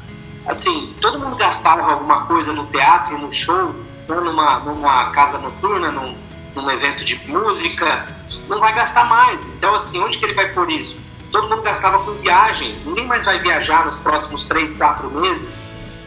Assim, 0.45 0.93
todo 1.01 1.19
mundo 1.19 1.35
gastava 1.35 1.81
alguma 1.81 2.25
coisa 2.25 2.53
no 2.53 2.65
teatro, 2.67 3.17
no 3.17 3.31
show, 3.31 3.75
ou 4.09 4.21
numa, 4.21 4.59
numa 4.59 5.11
casa 5.11 5.37
noturna, 5.37 5.91
num, 5.91 6.15
num 6.55 6.69
evento 6.69 7.03
de 7.03 7.15
música, 7.27 8.07
não 8.47 8.59
vai 8.59 8.73
gastar 8.73 9.05
mais. 9.05 9.53
Então, 9.53 9.75
assim, 9.75 9.99
onde 10.01 10.17
que 10.17 10.25
ele 10.25 10.33
vai 10.33 10.51
pôr 10.51 10.69
isso? 10.69 10.97
Todo 11.31 11.47
mundo 11.47 11.61
gastava 11.61 11.99
com 11.99 12.13
viagem. 12.13 12.75
Ninguém 12.85 13.05
mais 13.05 13.25
vai 13.25 13.39
viajar 13.39 13.85
nos 13.85 13.97
próximos 13.97 14.45
três, 14.45 14.75
quatro 14.77 15.09
meses, 15.11 15.47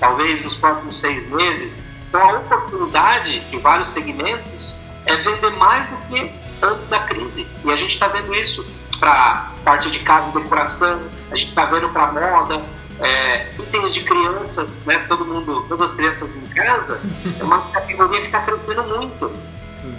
talvez 0.00 0.42
nos 0.42 0.54
próximos 0.54 0.98
seis 0.98 1.28
meses. 1.30 1.72
Então, 2.08 2.20
a 2.20 2.38
oportunidade 2.38 3.40
de 3.40 3.56
vários 3.58 3.88
segmentos 3.90 4.74
é 5.06 5.16
vender 5.16 5.56
mais 5.56 5.88
do 5.88 5.96
que 6.08 6.30
antes 6.60 6.88
da 6.88 7.00
crise. 7.00 7.46
E 7.64 7.70
a 7.70 7.76
gente 7.76 7.94
está 7.94 8.08
vendo 8.08 8.34
isso 8.34 8.66
para 8.98 9.50
parte 9.64 9.90
de 9.90 9.98
casa 10.00 10.28
e 10.28 10.40
decoração, 10.40 11.02
a 11.30 11.36
gente 11.36 11.48
está 11.48 11.64
vendo 11.64 11.88
para 11.88 12.12
moda, 12.12 12.62
é, 13.00 13.52
itens 13.58 13.94
de 13.94 14.04
criança, 14.04 14.68
né? 14.86 14.98
Todo 15.08 15.24
mundo, 15.24 15.64
todas 15.68 15.90
as 15.90 15.96
crianças 15.96 16.36
em 16.36 16.46
casa, 16.46 17.00
é 17.38 17.42
uma 17.42 17.60
categoria 17.70 18.20
que 18.20 18.26
está 18.26 18.40
crescendo 18.40 18.84
muito. 18.84 19.32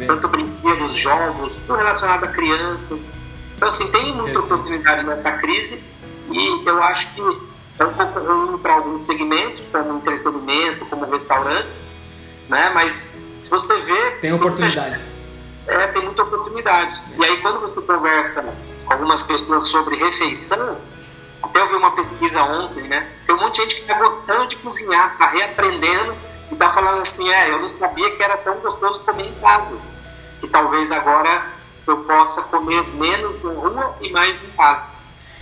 Tanto 0.05 0.27
brinquedos, 0.27 0.93
jogos, 0.93 1.57
tudo 1.57 1.75
relacionado 1.75 2.23
a 2.23 2.27
crianças. 2.27 2.99
Então, 3.55 3.67
assim, 3.67 3.91
tem 3.91 4.13
muita 4.13 4.39
oportunidade 4.39 5.05
nessa 5.05 5.31
crise 5.33 5.83
e 6.29 6.67
eu 6.67 6.83
acho 6.83 7.13
que 7.13 7.21
é 7.79 7.85
um 7.85 7.93
pouco 7.93 8.19
ruim 8.19 8.57
para 8.57 8.73
alguns 8.73 9.05
segmentos, 9.05 9.63
como 9.71 9.97
entretenimento, 9.97 10.85
como 10.85 11.09
restaurantes, 11.09 11.83
né? 12.47 12.71
Mas 12.73 13.21
se 13.39 13.49
você 13.49 13.75
vê. 13.81 14.11
Tem 14.21 14.33
oportunidade. 14.33 15.01
É, 15.67 15.87
tem 15.87 16.03
muita 16.03 16.23
oportunidade. 16.23 17.01
E 17.17 17.23
aí, 17.23 17.41
quando 17.41 17.59
você 17.61 17.81
conversa 17.81 18.53
com 18.85 18.93
algumas 18.93 19.21
pessoas 19.21 19.69
sobre 19.69 19.95
refeição, 19.95 20.77
até 21.41 21.61
eu 21.61 21.69
vi 21.69 21.75
uma 21.75 21.91
pesquisa 21.91 22.43
ontem, 22.43 22.87
né? 22.87 23.09
Tem 23.25 23.35
um 23.35 23.39
monte 23.39 23.55
de 23.55 23.61
gente 23.61 23.75
que 23.75 23.81
está 23.81 23.93
gostando 23.95 24.47
de 24.47 24.55
cozinhar, 24.57 25.13
está 25.13 25.27
reaprendendo 25.27 26.15
e 26.49 26.53
está 26.53 26.69
falando 26.69 27.01
assim: 27.01 27.27
é, 27.31 27.49
eu 27.49 27.59
não 27.59 27.69
sabia 27.69 28.11
que 28.11 28.21
era 28.21 28.37
tão 28.37 28.55
gostoso 28.57 28.99
comer 29.01 29.27
em 29.27 29.33
casa. 29.35 29.77
Que 30.39 30.47
talvez 30.47 30.91
agora 30.91 31.53
eu 31.87 31.97
possa 31.97 32.43
comer 32.43 32.83
menos 32.95 33.41
na 33.43 33.51
rua 33.51 33.95
e 34.01 34.11
mais 34.11 34.41
em 34.41 34.49
casa. 34.55 34.89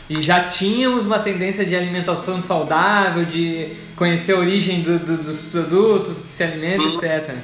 E 0.10 0.22
já 0.22 0.44
tínhamos 0.44 1.06
uma 1.06 1.20
tendência 1.20 1.66
de 1.66 1.76
alimentação 1.76 2.42
saudável, 2.42 3.26
de 3.26 3.74
conhecer 3.96 4.34
a 4.34 4.40
origem 4.40 4.82
do, 4.82 5.00
do, 5.00 5.18
dos 5.18 5.44
produtos 5.44 6.18
que 6.20 6.32
se 6.32 6.44
alimentam, 6.44 6.96
etc. 6.96 7.36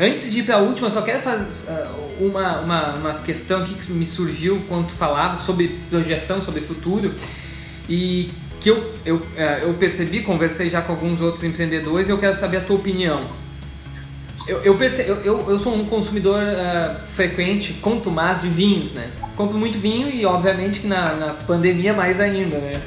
Antes 0.00 0.32
de 0.32 0.40
ir 0.40 0.42
para 0.44 0.56
a 0.56 0.58
última, 0.58 0.90
só 0.90 1.02
quero 1.02 1.22
fazer 1.22 1.70
uh, 1.70 2.24
uma, 2.24 2.60
uma, 2.60 2.94
uma 2.94 3.14
questão 3.20 3.62
aqui 3.62 3.74
que 3.74 3.92
me 3.92 4.06
surgiu 4.06 4.64
quando 4.68 4.88
tu 4.88 4.94
falava 4.94 5.36
sobre 5.36 5.80
projeção, 5.90 6.40
sobre 6.40 6.60
futuro, 6.60 7.14
e 7.88 8.30
que 8.60 8.70
eu, 8.70 8.92
eu, 9.04 9.16
uh, 9.16 9.22
eu 9.62 9.74
percebi, 9.74 10.22
conversei 10.22 10.70
já 10.70 10.82
com 10.82 10.92
alguns 10.92 11.20
outros 11.20 11.44
empreendedores 11.44 12.08
e 12.08 12.10
eu 12.10 12.18
quero 12.18 12.34
saber 12.34 12.58
a 12.58 12.60
tua 12.60 12.76
opinião. 12.76 13.20
Eu, 14.46 14.62
eu, 14.62 14.78
perce, 14.78 15.02
eu, 15.02 15.50
eu, 15.50 15.58
sou 15.58 15.74
um 15.74 15.84
consumidor 15.84 16.40
uh, 16.42 17.06
frequente, 17.06 17.74
contumaz 17.74 18.40
de 18.40 18.48
vinhos, 18.48 18.92
né? 18.92 19.10
Compro 19.36 19.58
muito 19.58 19.78
vinho 19.78 20.08
e, 20.08 20.24
obviamente, 20.24 20.80
que 20.80 20.86
na, 20.86 21.14
na 21.14 21.34
pandemia 21.34 21.92
mais 21.92 22.18
ainda, 22.18 22.56
né? 22.56 22.80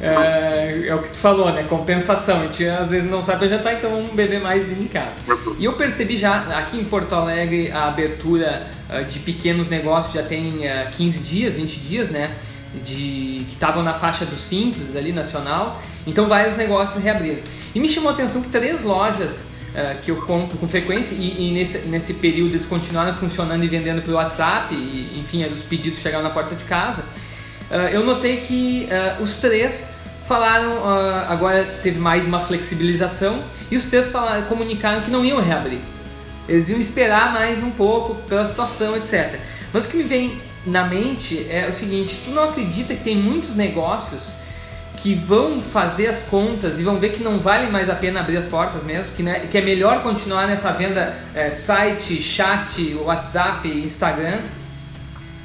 É, 0.00 0.88
é, 0.88 0.94
o 0.94 1.00
que 1.00 1.10
tu 1.10 1.16
falou, 1.16 1.52
né? 1.52 1.62
Compensação. 1.62 2.42
A 2.42 2.46
gente 2.46 2.66
às 2.66 2.90
vezes 2.90 3.08
não 3.08 3.22
sabe 3.22 3.48
já 3.48 3.58
tá, 3.58 3.72
então 3.72 3.90
vamos 3.90 4.10
beber 4.10 4.40
mais 4.40 4.64
vinho 4.64 4.82
em 4.82 4.88
casa. 4.88 5.20
E 5.58 5.64
eu 5.64 5.74
percebi 5.74 6.16
já 6.16 6.58
aqui 6.58 6.78
em 6.78 6.84
Porto 6.84 7.14
Alegre 7.14 7.70
a 7.70 7.86
abertura 7.86 8.66
uh, 8.90 9.04
de 9.04 9.20
pequenos 9.20 9.70
negócios 9.70 10.12
já 10.14 10.22
tem 10.22 10.66
uh, 10.66 10.90
15 10.96 11.22
dias, 11.22 11.54
20 11.54 11.76
dias, 11.80 12.10
né? 12.10 12.28
De, 12.82 13.44
que 13.46 13.54
estavam 13.54 13.82
na 13.82 13.94
faixa 13.94 14.24
do 14.24 14.36
Simples 14.36 14.96
ali, 14.96 15.12
nacional. 15.12 15.80
Então 16.06 16.26
vários 16.26 16.56
negócios 16.56 17.02
reabriram. 17.02 17.42
E 17.74 17.80
me 17.80 17.88
chamou 17.88 18.10
a 18.10 18.14
atenção 18.14 18.42
que 18.42 18.48
três 18.48 18.82
lojas 18.82 19.52
Uh, 19.74 20.00
que 20.02 20.10
eu 20.12 20.22
compro 20.22 20.56
com 20.56 20.68
frequência 20.68 21.16
e, 21.16 21.48
e, 21.48 21.52
nesse, 21.52 21.88
nesse 21.88 22.14
período 22.14 22.52
eles 22.52 22.64
continuaram 22.64 23.12
funcionando 23.12 23.64
e 23.64 23.66
vendendo 23.66 24.02
pelo 24.02 24.18
WhatsApp 24.18 24.72
e 24.72 25.18
enfim 25.18 25.44
os 25.46 25.62
pedidos 25.62 25.98
chegaram 25.98 26.22
na 26.22 26.30
porta 26.30 26.54
de 26.54 26.62
casa 26.62 27.02
uh, 27.72 27.74
eu 27.90 28.04
notei 28.06 28.36
que 28.36 28.88
uh, 28.88 29.20
os 29.20 29.38
três 29.38 29.94
falaram, 30.24 30.72
uh, 30.72 31.26
agora 31.28 31.64
teve 31.82 31.98
mais 31.98 32.26
uma 32.26 32.40
flexibilização, 32.40 33.44
e 33.70 33.76
os 33.76 33.84
três 33.84 34.10
falaram, 34.10 34.44
comunicaram 34.44 35.02
que 35.02 35.10
não 35.10 35.24
iam 35.24 35.40
reabrir. 35.40 35.78
Eles 36.48 36.68
iam 36.68 36.80
esperar 36.80 37.32
mais 37.32 37.62
um 37.62 37.70
pouco 37.70 38.14
pela 38.26 38.44
situação, 38.44 38.96
etc. 38.96 39.38
Mas 39.72 39.84
o 39.84 39.88
que 39.88 39.96
me 39.96 40.02
vem 40.02 40.40
na 40.66 40.84
mente 40.84 41.46
é 41.50 41.68
o 41.68 41.72
seguinte: 41.72 42.20
tu 42.24 42.30
não 42.30 42.44
acredita 42.44 42.94
que 42.94 43.04
tem 43.04 43.16
muitos 43.16 43.54
negócios 43.54 44.36
que 45.04 45.14
vão 45.14 45.60
fazer 45.60 46.06
as 46.06 46.22
contas 46.22 46.80
e 46.80 46.82
vão 46.82 46.98
ver 46.98 47.10
que 47.10 47.22
não 47.22 47.38
vale 47.38 47.70
mais 47.70 47.90
a 47.90 47.94
pena 47.94 48.20
abrir 48.20 48.38
as 48.38 48.46
portas 48.46 48.82
mesmo, 48.82 49.10
que, 49.14 49.22
né, 49.22 49.40
que 49.40 49.58
é 49.58 49.60
melhor 49.60 50.02
continuar 50.02 50.46
nessa 50.46 50.72
venda 50.72 51.14
é, 51.34 51.50
site, 51.50 52.22
chat, 52.22 52.94
WhatsApp, 52.94 53.68
Instagram? 53.68 54.40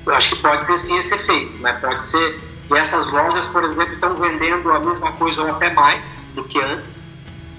Eu 0.06 0.16
acho 0.16 0.36
que 0.36 0.42
pode 0.42 0.66
ter 0.66 0.78
sim 0.78 0.98
esse 0.98 1.14
efeito, 1.14 1.58
né? 1.58 1.74
Pode 1.82 2.06
ser 2.06 2.38
que 2.68 2.74
essas 2.78 3.12
lojas, 3.12 3.48
por 3.48 3.66
exemplo, 3.66 3.94
estão 3.96 4.16
vendendo 4.16 4.72
a 4.72 4.80
mesma 4.80 5.12
coisa 5.14 5.42
ou 5.42 5.50
até 5.50 5.74
mais 5.74 6.26
do 6.34 6.44
que 6.46 6.58
antes, 6.64 7.06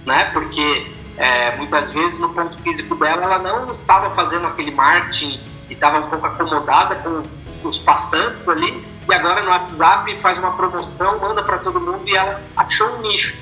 né? 0.06 0.24
Porque 0.32 0.86
é, 1.18 1.54
muitas 1.56 1.90
vezes 1.90 2.18
no 2.18 2.30
ponto 2.30 2.56
físico 2.62 2.94
dela 2.94 3.24
ela 3.24 3.38
não 3.40 3.70
estava 3.70 4.14
fazendo 4.14 4.46
aquele 4.46 4.70
marketing 4.70 5.38
e 5.68 5.74
estava 5.74 5.98
um 5.98 6.08
pouco 6.08 6.26
acomodada 6.26 6.94
com 6.94 7.22
os 7.64 7.78
passantes 7.78 8.48
ali 8.48 8.84
e 9.08 9.14
agora 9.14 9.42
no 9.42 9.50
WhatsApp 9.50 10.18
faz 10.20 10.38
uma 10.38 10.52
promoção, 10.52 11.18
manda 11.18 11.42
para 11.42 11.58
todo 11.58 11.80
mundo 11.80 12.02
e 12.06 12.16
ela 12.16 12.40
achou 12.56 12.88
um 12.96 13.02
nicho. 13.02 13.36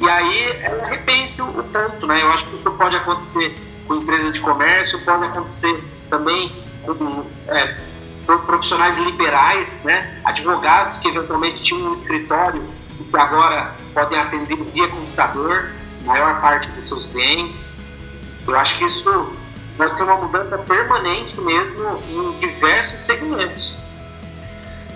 E 0.00 0.08
aí 0.08 0.50
ela 0.62 0.86
repensa 0.86 1.44
o 1.44 1.62
ponto, 1.64 2.06
né? 2.06 2.22
Eu 2.22 2.32
acho 2.32 2.46
que 2.46 2.56
isso 2.56 2.70
pode 2.70 2.96
acontecer 2.96 3.54
com 3.86 3.96
empresas 3.96 4.32
de 4.32 4.40
comércio, 4.40 4.98
pode 5.04 5.26
acontecer 5.26 5.84
também 6.08 6.50
com 6.86 7.26
é, 7.48 7.76
profissionais 8.46 8.98
liberais, 8.98 9.82
né? 9.84 10.20
advogados 10.24 10.96
que 10.98 11.08
eventualmente 11.08 11.62
tinham 11.62 11.88
um 11.88 11.92
escritório 11.92 12.64
e 12.98 13.04
que 13.04 13.16
agora 13.16 13.74
podem 13.92 14.18
atender 14.18 14.56
via 14.56 14.88
computador 14.88 15.70
maior 16.04 16.40
parte 16.40 16.68
dos 16.70 16.88
seus 16.88 17.06
clientes. 17.06 17.74
Eu 18.46 18.58
acho 18.58 18.78
que 18.78 18.84
isso 18.84 19.32
pode 19.80 19.96
ser 19.96 20.02
uma 20.04 20.16
mudança 20.16 20.58
permanente 20.58 21.40
mesmo 21.40 22.02
em 22.10 22.38
diversos 22.38 23.02
segmentos. 23.02 23.78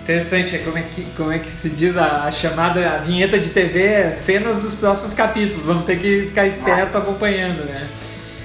Interessante, 0.03 0.55
é 0.55 0.59
como 0.59 0.77
é 0.77 0.83
que, 0.83 1.05
como 1.17 1.31
é 1.31 1.39
que 1.39 1.47
se 1.47 1.69
diz 1.71 1.97
a, 1.97 2.25
a 2.25 2.31
chamada 2.31 2.87
a 2.91 2.97
vinheta 2.99 3.39
de 3.39 3.49
TV, 3.49 4.13
cenas 4.13 4.57
dos 4.57 4.75
próximos 4.75 5.15
capítulos. 5.15 5.65
Vamos 5.65 5.85
ter 5.85 5.97
que 5.97 6.27
ficar 6.27 6.45
esperto 6.45 6.99
acompanhando, 6.99 7.65
né? 7.65 7.89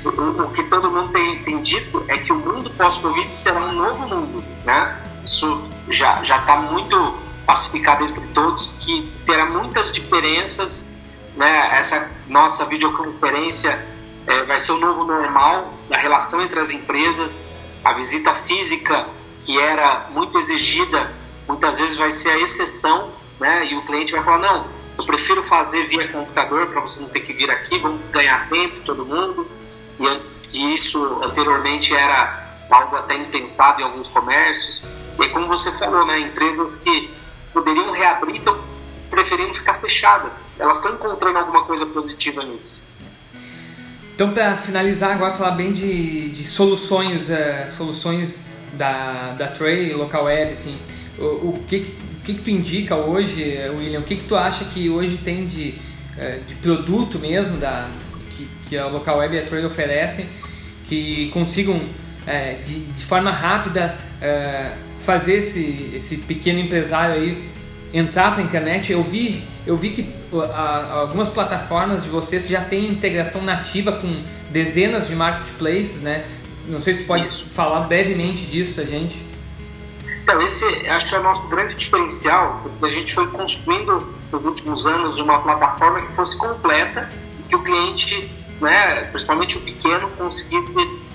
o, 0.02 0.08
o, 0.08 0.50
que 0.52 0.62
todo 0.64 0.90
mundo 0.90 1.12
tem, 1.12 1.42
tem 1.42 1.60
dito 1.60 2.02
é 2.08 2.16
que 2.16 2.32
o 2.32 2.36
mundo 2.36 2.70
pós-Covid 2.70 3.34
será 3.34 3.60
um 3.60 3.72
novo 3.72 4.08
mundo, 4.08 4.42
né? 4.64 4.98
Isso 5.22 5.62
já 5.90 6.22
já 6.22 6.38
está 6.38 6.56
muito 6.56 7.18
pacificado 7.44 8.06
entre 8.06 8.26
todos 8.28 8.78
que 8.80 9.12
terá 9.26 9.44
muitas 9.44 9.92
diferenças, 9.92 10.86
né? 11.36 11.78
Essa 11.78 12.10
nossa 12.26 12.64
videoconferência 12.64 13.78
é, 14.26 14.44
vai 14.44 14.58
ser 14.58 14.72
o 14.72 14.78
novo 14.78 15.04
normal 15.04 15.72
da 15.88 15.96
relação 15.96 16.42
entre 16.42 16.60
as 16.60 16.70
empresas, 16.70 17.44
a 17.84 17.92
visita 17.92 18.34
física 18.34 19.06
que 19.40 19.58
era 19.58 20.08
muito 20.10 20.38
exigida, 20.38 21.12
muitas 21.48 21.78
vezes 21.78 21.96
vai 21.96 22.10
ser 22.10 22.30
a 22.30 22.38
exceção, 22.38 23.10
né? 23.38 23.66
E 23.66 23.76
o 23.76 23.84
cliente 23.84 24.12
vai 24.12 24.22
falar 24.22 24.38
não, 24.38 24.66
eu 24.98 25.04
prefiro 25.04 25.42
fazer 25.42 25.86
via 25.86 26.08
computador 26.08 26.66
para 26.66 26.80
você 26.80 27.00
não 27.00 27.08
ter 27.08 27.20
que 27.20 27.32
vir 27.32 27.50
aqui, 27.50 27.78
vamos 27.78 28.02
ganhar 28.10 28.48
tempo 28.50 28.80
todo 28.80 29.04
mundo 29.06 29.50
e, 30.52 30.74
isso 30.74 31.20
anteriormente 31.22 31.94
era 31.94 32.58
algo 32.70 32.96
até 32.96 33.16
impensado 33.16 33.80
em 33.80 33.84
alguns 33.84 34.08
comércios. 34.08 34.82
E 35.18 35.28
como 35.28 35.46
você 35.46 35.70
falou, 35.72 36.04
né, 36.04 36.18
empresas 36.18 36.76
que 36.76 37.14
poderiam 37.52 37.92
reabrir 37.92 38.36
estão 38.36 38.60
preferindo 39.08 39.54
ficar 39.54 39.74
fechadas. 39.74 40.32
Elas 40.58 40.78
estão 40.78 40.94
encontrando 40.94 41.38
alguma 41.38 41.64
coisa 41.64 41.86
positiva 41.86 42.42
nisso. 42.42 42.80
Então, 44.20 44.34
para 44.34 44.54
finalizar 44.54 45.12
agora, 45.12 45.32
falar 45.32 45.52
bem 45.52 45.72
de, 45.72 46.28
de 46.28 46.46
soluções, 46.46 47.30
uh, 47.30 47.70
soluções 47.74 48.50
da, 48.74 49.32
da 49.32 49.46
Tray, 49.46 49.94
local 49.94 50.24
web, 50.24 50.52
assim, 50.52 50.76
o, 51.18 51.24
o, 51.48 51.54
que, 51.66 51.76
o 52.18 52.20
que, 52.22 52.34
que 52.34 52.42
tu 52.42 52.50
indica 52.50 52.96
hoje, 52.96 53.42
William? 53.78 54.00
O 54.00 54.02
que, 54.02 54.16
que 54.16 54.24
tu 54.24 54.36
acha 54.36 54.66
que 54.66 54.90
hoje 54.90 55.16
tem 55.16 55.46
de, 55.46 55.78
uh, 56.18 56.44
de 56.46 56.54
produto 56.56 57.18
mesmo 57.18 57.56
da, 57.56 57.88
que, 58.36 58.46
que 58.68 58.76
a 58.76 58.88
local 58.88 59.20
web 59.20 59.34
e 59.34 59.38
a 59.38 59.42
Tray 59.42 59.64
oferecem 59.64 60.26
que 60.84 61.30
consigam, 61.30 61.76
uh, 61.76 62.62
de, 62.62 62.78
de 62.92 63.04
forma 63.06 63.30
rápida, 63.30 63.96
fazer 64.98 65.36
esse, 65.36 65.92
esse 65.94 66.18
pequeno 66.18 66.60
empresário 66.60 67.14
aí 67.14 67.48
entrar 67.90 68.32
para 68.32 68.42
a 68.42 68.44
internet, 68.44 68.92
eu 68.92 69.02
vi, 69.02 69.42
eu 69.66 69.78
vi 69.78 69.92
que 69.92 70.19
algumas 70.32 71.28
plataformas 71.28 72.04
de 72.04 72.08
vocês 72.08 72.46
já 72.46 72.60
têm 72.60 72.86
integração 72.86 73.42
nativa 73.42 73.92
com 73.92 74.22
dezenas 74.50 75.08
de 75.08 75.16
marketplaces, 75.16 76.02
né? 76.02 76.26
Não 76.66 76.80
sei 76.80 76.94
se 76.94 77.00
tu 77.00 77.06
pode 77.06 77.24
Isso. 77.24 77.46
falar 77.50 77.80
brevemente 77.80 78.46
disso 78.46 78.74
para 78.74 78.84
a 78.84 78.86
gente. 78.86 79.30
Então, 80.22 80.40
esse 80.42 80.64
acho 80.88 81.08
que 81.08 81.14
é 81.14 81.18
o 81.18 81.22
nosso 81.22 81.48
grande 81.48 81.74
diferencial, 81.74 82.60
porque 82.62 82.84
a 82.86 82.88
gente 82.88 83.12
foi 83.12 83.26
construindo 83.28 84.14
nos 84.30 84.44
últimos 84.44 84.86
anos 84.86 85.18
uma 85.18 85.40
plataforma 85.40 86.02
que 86.02 86.12
fosse 86.12 86.36
completa 86.38 87.08
e 87.40 87.42
que 87.48 87.56
o 87.56 87.62
cliente, 87.62 88.30
né, 88.60 89.04
principalmente 89.06 89.58
o 89.58 89.60
pequeno, 89.62 90.08
conseguisse 90.10 90.72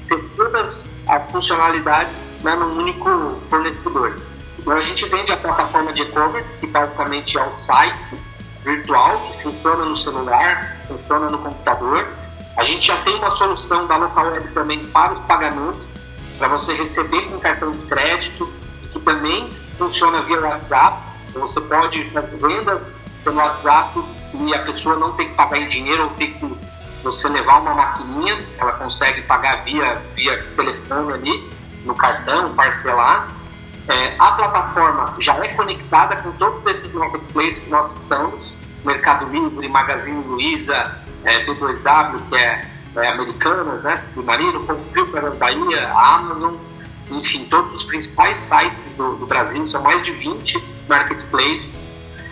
ter 0.10 0.21
todas 0.36 0.88
as 1.08 1.32
funcionalidades 1.32 2.36
né, 2.43 2.56
num 2.56 2.78
único 2.78 3.39
fornecedor. 3.47 4.19
Então 4.60 4.73
a 4.73 4.82
gente 4.82 5.08
vende 5.08 5.32
a 5.32 5.38
plataforma 5.38 5.93
de 5.93 6.01
e-commerce, 6.01 6.58
que 6.60 6.67
basicamente 6.67 7.38
é 7.38 7.43
o 7.43 7.58
site 7.58 8.17
virtual, 8.65 9.19
que 9.19 9.43
funciona 9.43 9.86
no 9.86 9.95
celular, 9.95 10.78
funciona 10.88 11.30
no 11.30 11.38
computador. 11.38 12.08
A 12.58 12.63
gente 12.63 12.88
já 12.88 12.97
tem 13.04 13.15
uma 13.15 13.30
solução 13.30 13.86
da 13.86 13.95
local 13.95 14.25
web 14.32 14.47
também 14.54 14.84
para 14.88 15.13
os 15.13 15.19
pagamentos, 15.21 15.82
para 16.39 16.47
você 16.47 16.73
receber 16.73 17.21
com 17.30 17.39
cartão 17.39 17.71
de 17.71 17.86
crédito, 17.86 18.51
que 18.91 18.99
também 18.99 19.49
funciona 19.78 20.21
via 20.23 20.39
WhatsApp. 20.39 20.97
Então 21.30 21.43
você 21.43 21.62
pode 21.62 22.10
fazer 22.10 22.38
vendas 22.38 22.95
pelo 23.23 23.38
WhatsApp 23.38 24.04
e 24.34 24.54
a 24.54 24.60
pessoa 24.63 24.95
não 24.95 25.13
tem 25.13 25.30
que 25.30 25.36
pagar 25.36 25.60
em 25.60 25.67
dinheiro 25.67 26.04
ou 26.04 26.10
ter 26.12 26.28
que 26.28 26.45
você 27.04 27.30
levar 27.30 27.62
uma 27.62 27.75
maquininha, 27.75 28.43
ela 28.58 28.71
consegue 28.73 29.21
pagar 29.21 29.63
via, 29.63 30.01
via 30.15 30.43
telefone 30.56 31.13
ali, 31.13 31.51
no 31.86 31.93
cartão, 31.93 32.56
parcelar. 32.56 33.28
É, 33.88 34.15
a 34.17 34.32
plataforma 34.32 35.13
já 35.19 35.36
é 35.45 35.50
conectada 35.50 36.15
com 36.17 36.32
todos 36.34 36.65
esses 36.65 36.91
marketplaces 36.93 37.60
que 37.60 37.69
nós 37.69 37.88
citamos, 37.88 38.54
Mercado 38.84 39.30
Livre, 39.30 39.67
Magazine 39.67 40.24
Luiza, 40.24 41.00
é, 41.24 41.45
B2W, 41.45 42.30
que 42.30 42.36
é, 42.36 42.62
é 42.95 43.08
Americanas, 43.10 43.84
né, 43.84 43.95
Submarino, 44.13 44.65
Ponto 44.65 44.84
Frio, 44.91 45.12
Casas 45.12 45.38
Bahia, 45.38 45.91
Amazon, 45.91 46.56
enfim, 47.12 47.45
todos 47.45 47.76
os 47.76 47.84
principais 47.84 48.38
sites 48.38 48.95
do, 48.95 49.15
do 49.17 49.26
Brasil, 49.28 49.67
são 49.67 49.82
mais 49.84 50.02
de 50.02 50.12
20 50.12 50.63
marketplaces. 50.88 51.86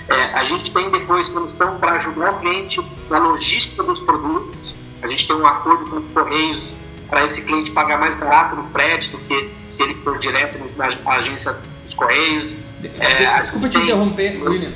É, 0.07 0.33
a 0.33 0.43
gente 0.43 0.71
tem 0.71 0.89
depois 0.89 1.27
solução 1.27 1.77
para 1.77 1.93
ajudar 1.93 2.33
o 2.33 2.39
cliente 2.39 2.81
na 3.09 3.19
logística 3.19 3.83
dos 3.83 3.99
produtos. 3.99 4.75
A 5.01 5.07
gente 5.07 5.27
tem 5.27 5.35
um 5.35 5.45
acordo 5.45 5.89
com 5.89 5.97
os 5.97 6.11
Correios 6.11 6.73
para 7.13 7.25
esse 7.25 7.43
cliente 7.43 7.69
pagar 7.69 7.99
mais 7.99 8.15
barato 8.15 8.55
no 8.55 8.63
frete 8.63 9.11
do 9.11 9.19
que 9.19 9.47
se 9.65 9.83
ele 9.83 9.93
for 10.03 10.17
direto 10.17 10.57
na 10.75 11.11
agência 11.13 11.55
dos 11.83 11.93
Correios. 11.93 12.55
É, 12.99 13.39
Desculpa 13.39 13.69
te 13.69 13.73
tem... 13.73 13.83
interromper, 13.83 14.41
William. 14.43 14.71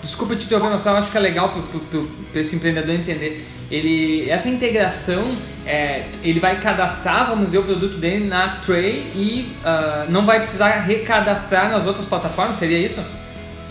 Desculpa 0.00 0.34
te 0.34 0.46
interromper, 0.46 0.72
mas 0.72 0.86
eu 0.86 0.96
acho 0.96 1.10
que 1.10 1.16
é 1.18 1.20
legal 1.20 1.52
para 2.32 2.40
esse 2.40 2.56
empreendedor 2.56 2.94
entender. 2.94 3.46
Ele, 3.70 4.30
essa 4.30 4.48
integração, 4.48 5.36
é, 5.66 6.06
ele 6.24 6.40
vai 6.40 6.58
cadastrar, 6.58 7.28
vamos 7.28 7.44
dizer, 7.44 7.58
o 7.58 7.64
produto 7.64 7.98
dele 7.98 8.26
na 8.26 8.56
Tray 8.56 9.12
e 9.14 9.54
uh, 9.60 10.10
não 10.10 10.24
vai 10.24 10.38
precisar 10.38 10.70
recadastrar 10.80 11.70
nas 11.70 11.86
outras 11.86 12.06
plataformas, 12.06 12.56
seria 12.56 12.78
isso? 12.78 13.04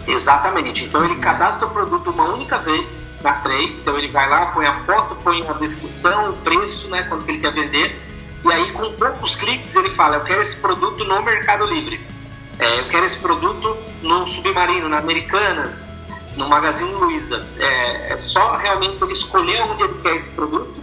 Exatamente. 0.08 0.86
Então 0.86 1.06
ele 1.06 1.16
cadastra 1.18 1.68
o 1.68 1.72
produto 1.72 2.10
uma 2.10 2.26
única 2.26 2.58
vez 2.58 3.08
na 3.22 3.34
Tray. 3.34 3.78
Então 3.82 3.98
ele 3.98 4.12
vai 4.12 4.30
lá, 4.30 4.48
põe 4.48 4.66
a 4.66 4.76
foto, 4.84 5.16
põe 5.24 5.48
a 5.48 5.54
descrição, 5.54 6.32
o 6.32 6.34
preço, 6.38 6.88
né, 6.90 7.04
quanto 7.04 7.26
que 7.26 7.32
ele 7.32 7.40
quer 7.40 7.54
vender. 7.54 8.02
E 8.44 8.52
aí 8.52 8.72
com 8.72 8.92
poucos 8.94 9.36
cliques 9.36 9.76
ele 9.76 9.90
fala, 9.90 10.16
eu 10.18 10.22
quero 10.22 10.42
esse 10.42 10.58
produto 10.58 11.04
no 11.04 11.22
Mercado 11.22 11.66
Livre. 11.66 12.02
É, 12.60 12.80
eu 12.80 12.88
quero 12.88 13.06
esse 13.06 13.20
produto 13.20 13.78
no 14.02 14.28
Submarino, 14.28 14.90
na 14.90 15.00
Americanas, 15.00 15.88
no 16.36 16.48
Magazine 16.48 16.92
Luiza. 16.94 17.48
É, 17.58 18.14
é 18.14 18.18
só 18.18 18.56
realmente 18.56 19.02
ele 19.02 19.14
escolher 19.14 19.62
onde 19.64 19.84
ele 19.84 20.02
quer 20.02 20.16
esse 20.16 20.30
produto. 20.30 20.82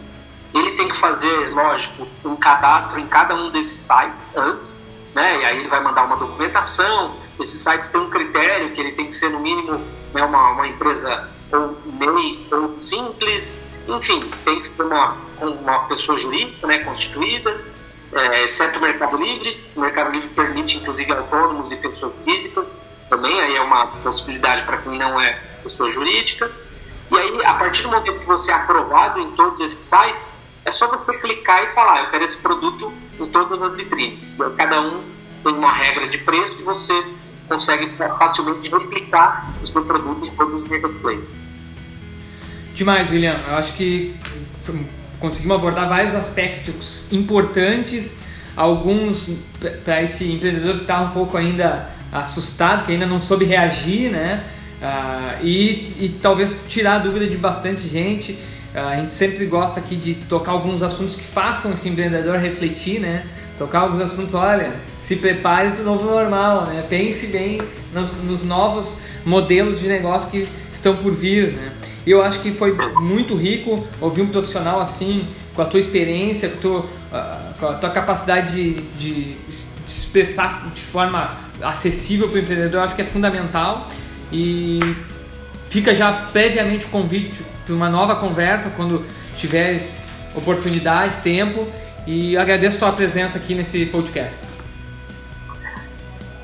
Ele 0.54 0.72
tem 0.72 0.88
que 0.88 0.96
fazer, 0.96 1.50
lógico, 1.50 2.07
um 2.24 2.35
cadastro 2.35 2.98
em 2.98 3.07
cada 3.07 3.35
um 3.35 3.50
desses 3.50 3.81
sites 3.81 4.31
antes, 4.35 4.87
né? 5.14 5.40
E 5.40 5.44
aí 5.44 5.59
ele 5.59 5.68
vai 5.68 5.81
mandar 5.81 6.04
uma 6.04 6.16
documentação, 6.16 7.16
esses 7.42 7.61
sites 7.61 7.88
têm 7.88 8.01
um 8.01 8.11
critério 8.11 8.70
que 8.72 8.81
ele 8.81 8.92
tem 8.92 9.07
que 9.07 9.14
ser, 9.14 9.31
no 9.31 9.40
mínimo, 9.40 9.81
né, 10.12 10.24
uma, 10.24 10.53
uma 10.53 10.66
empresa 10.68 11.29
ou 11.53 11.79
MEI 11.85 12.46
ou 12.51 12.81
simples, 12.81 13.64
enfim, 13.88 14.20
tem 14.44 14.61
que 14.61 14.66
ser 14.66 14.83
uma, 14.83 15.16
uma 15.40 15.79
pessoa 15.85 16.18
jurídica 16.18 16.66
né, 16.66 16.79
constituída, 16.81 17.59
é, 18.12 18.44
exceto 18.44 18.79
o 18.79 18.83
Mercado 18.83 19.16
Livre. 19.16 19.61
O 19.74 19.81
Mercado 19.81 20.11
Livre 20.11 20.29
permite, 20.29 20.79
inclusive, 20.79 21.12
autônomos 21.12 21.70
e 21.72 21.77
pessoas 21.77 22.12
físicas 22.24 22.79
também, 23.09 23.40
aí 23.40 23.57
é 23.57 23.61
uma 23.61 23.87
possibilidade 23.87 24.62
para 24.64 24.79
quem 24.79 24.98
não 24.98 25.20
é 25.20 25.33
pessoa 25.62 25.90
jurídica. 25.90 26.51
E 27.11 27.16
aí, 27.16 27.44
a 27.44 27.55
partir 27.55 27.83
do 27.83 27.90
momento 27.90 28.20
que 28.20 28.27
você 28.27 28.51
é 28.51 28.55
aprovado 28.55 29.18
em 29.20 29.31
todos 29.33 29.61
esses 29.61 29.85
sites, 29.85 30.35
é 30.64 30.70
só 30.70 30.87
você 30.87 31.18
clicar 31.18 31.64
e 31.64 31.70
falar, 31.70 32.05
eu 32.05 32.11
quero 32.11 32.24
esse 32.24 32.37
produto 32.37 32.92
em 33.18 33.27
todas 33.31 33.62
as 33.62 33.74
vitrines. 33.74 34.37
Cada 34.57 34.83
um 34.83 35.03
tem 35.42 35.55
uma 35.55 35.72
regra 35.72 36.09
de 36.09 36.18
preço 36.18 36.57
e 36.59 36.62
você 36.62 36.92
consegue 37.49 37.91
facilmente 38.19 38.71
replicar 38.71 39.55
o 39.63 39.67
seu 39.67 39.85
produto 39.85 40.25
em 40.25 40.31
todos 40.37 40.63
os 40.63 40.69
marketplaces. 40.69 41.37
Demais, 42.75 43.11
William. 43.11 43.41
Eu 43.49 43.57
acho 43.57 43.73
que 43.73 44.15
conseguimos 45.19 45.57
abordar 45.57 45.89
vários 45.89 46.15
aspectos 46.15 47.13
importantes, 47.13 48.23
alguns 48.55 49.39
para 49.85 50.03
esse 50.03 50.33
empreendedor 50.33 50.77
que 50.77 50.83
está 50.83 51.01
um 51.01 51.11
pouco 51.11 51.37
ainda 51.37 51.89
assustado, 52.13 52.85
que 52.87 52.93
ainda 52.93 53.07
não 53.07 53.21
soube 53.21 53.45
reagir, 53.45 54.11
né? 54.11 54.45
Uh, 54.81 55.45
e, 55.45 56.05
e 56.05 56.19
talvez 56.23 56.67
tirar 56.69 56.97
a 56.97 56.99
dúvida 56.99 57.27
de 57.27 57.37
bastante 57.37 57.89
gente. 57.89 58.33
Uh, 58.75 58.79
a 58.79 58.97
gente 58.97 59.13
sempre 59.13 59.45
gosta 59.47 59.81
aqui 59.81 59.97
de 59.97 60.15
tocar 60.15 60.53
alguns 60.53 60.83
assuntos 60.83 61.17
que 61.17 61.25
façam 61.25 61.73
esse 61.73 61.89
empreendedor 61.89 62.39
refletir, 62.39 63.01
né? 63.01 63.27
Tocar 63.59 63.81
alguns 63.81 64.01
assuntos, 64.01 64.35
olha, 64.35 64.73
se 64.97 65.16
prepare 65.16 65.73
para 65.73 65.83
o 65.83 65.85
novo 65.85 66.09
normal, 66.09 66.66
né? 66.66 66.87
Pense 66.88 67.27
bem 67.27 67.61
nos, 67.92 68.23
nos, 68.23 68.44
novos 68.44 69.01
modelos 69.25 69.81
de 69.81 69.88
negócio 69.88 70.31
que 70.31 70.49
estão 70.73 70.97
por 70.97 71.12
vir, 71.12 71.55
né? 71.55 71.73
Eu 72.07 72.23
acho 72.23 72.40
que 72.40 72.53
foi 72.53 72.75
muito 73.01 73.37
rico 73.37 73.85
ouvir 74.01 74.23
um 74.23 74.29
profissional 74.29 74.81
assim, 74.81 75.29
com 75.55 75.61
a 75.61 75.64
tua 75.64 75.81
experiência, 75.81 76.49
com 76.49 76.57
a 76.57 76.61
tua, 76.61 76.81
uh, 76.81 77.59
com 77.59 77.66
a 77.66 77.75
tua 77.75 77.90
capacidade 77.90 78.55
de, 78.55 78.81
de, 78.99 79.37
expressar 79.87 80.71
de 80.73 80.81
forma 80.81 81.37
acessível 81.61 82.29
para 82.29 82.37
o 82.37 82.40
empreendedor, 82.40 82.81
eu 82.81 82.85
acho 82.85 82.94
que 82.94 83.03
é 83.03 83.05
fundamental. 83.05 83.88
E 84.31 84.81
fica 85.68 85.94
já 85.94 86.12
previamente 86.12 86.87
o 86.87 86.88
convite 86.88 87.42
para 87.64 87.75
uma 87.75 87.90
nova 87.90 88.16
conversa 88.16 88.71
quando 88.77 89.05
tiveres 89.37 89.90
oportunidade, 90.35 91.16
tempo 91.23 91.66
e 92.09 92.38
agradeço 92.38 92.77
a 92.77 92.79
sua 92.79 92.92
presença 92.92 93.37
aqui 93.37 93.55
nesse 93.55 93.85
podcast. 93.85 94.40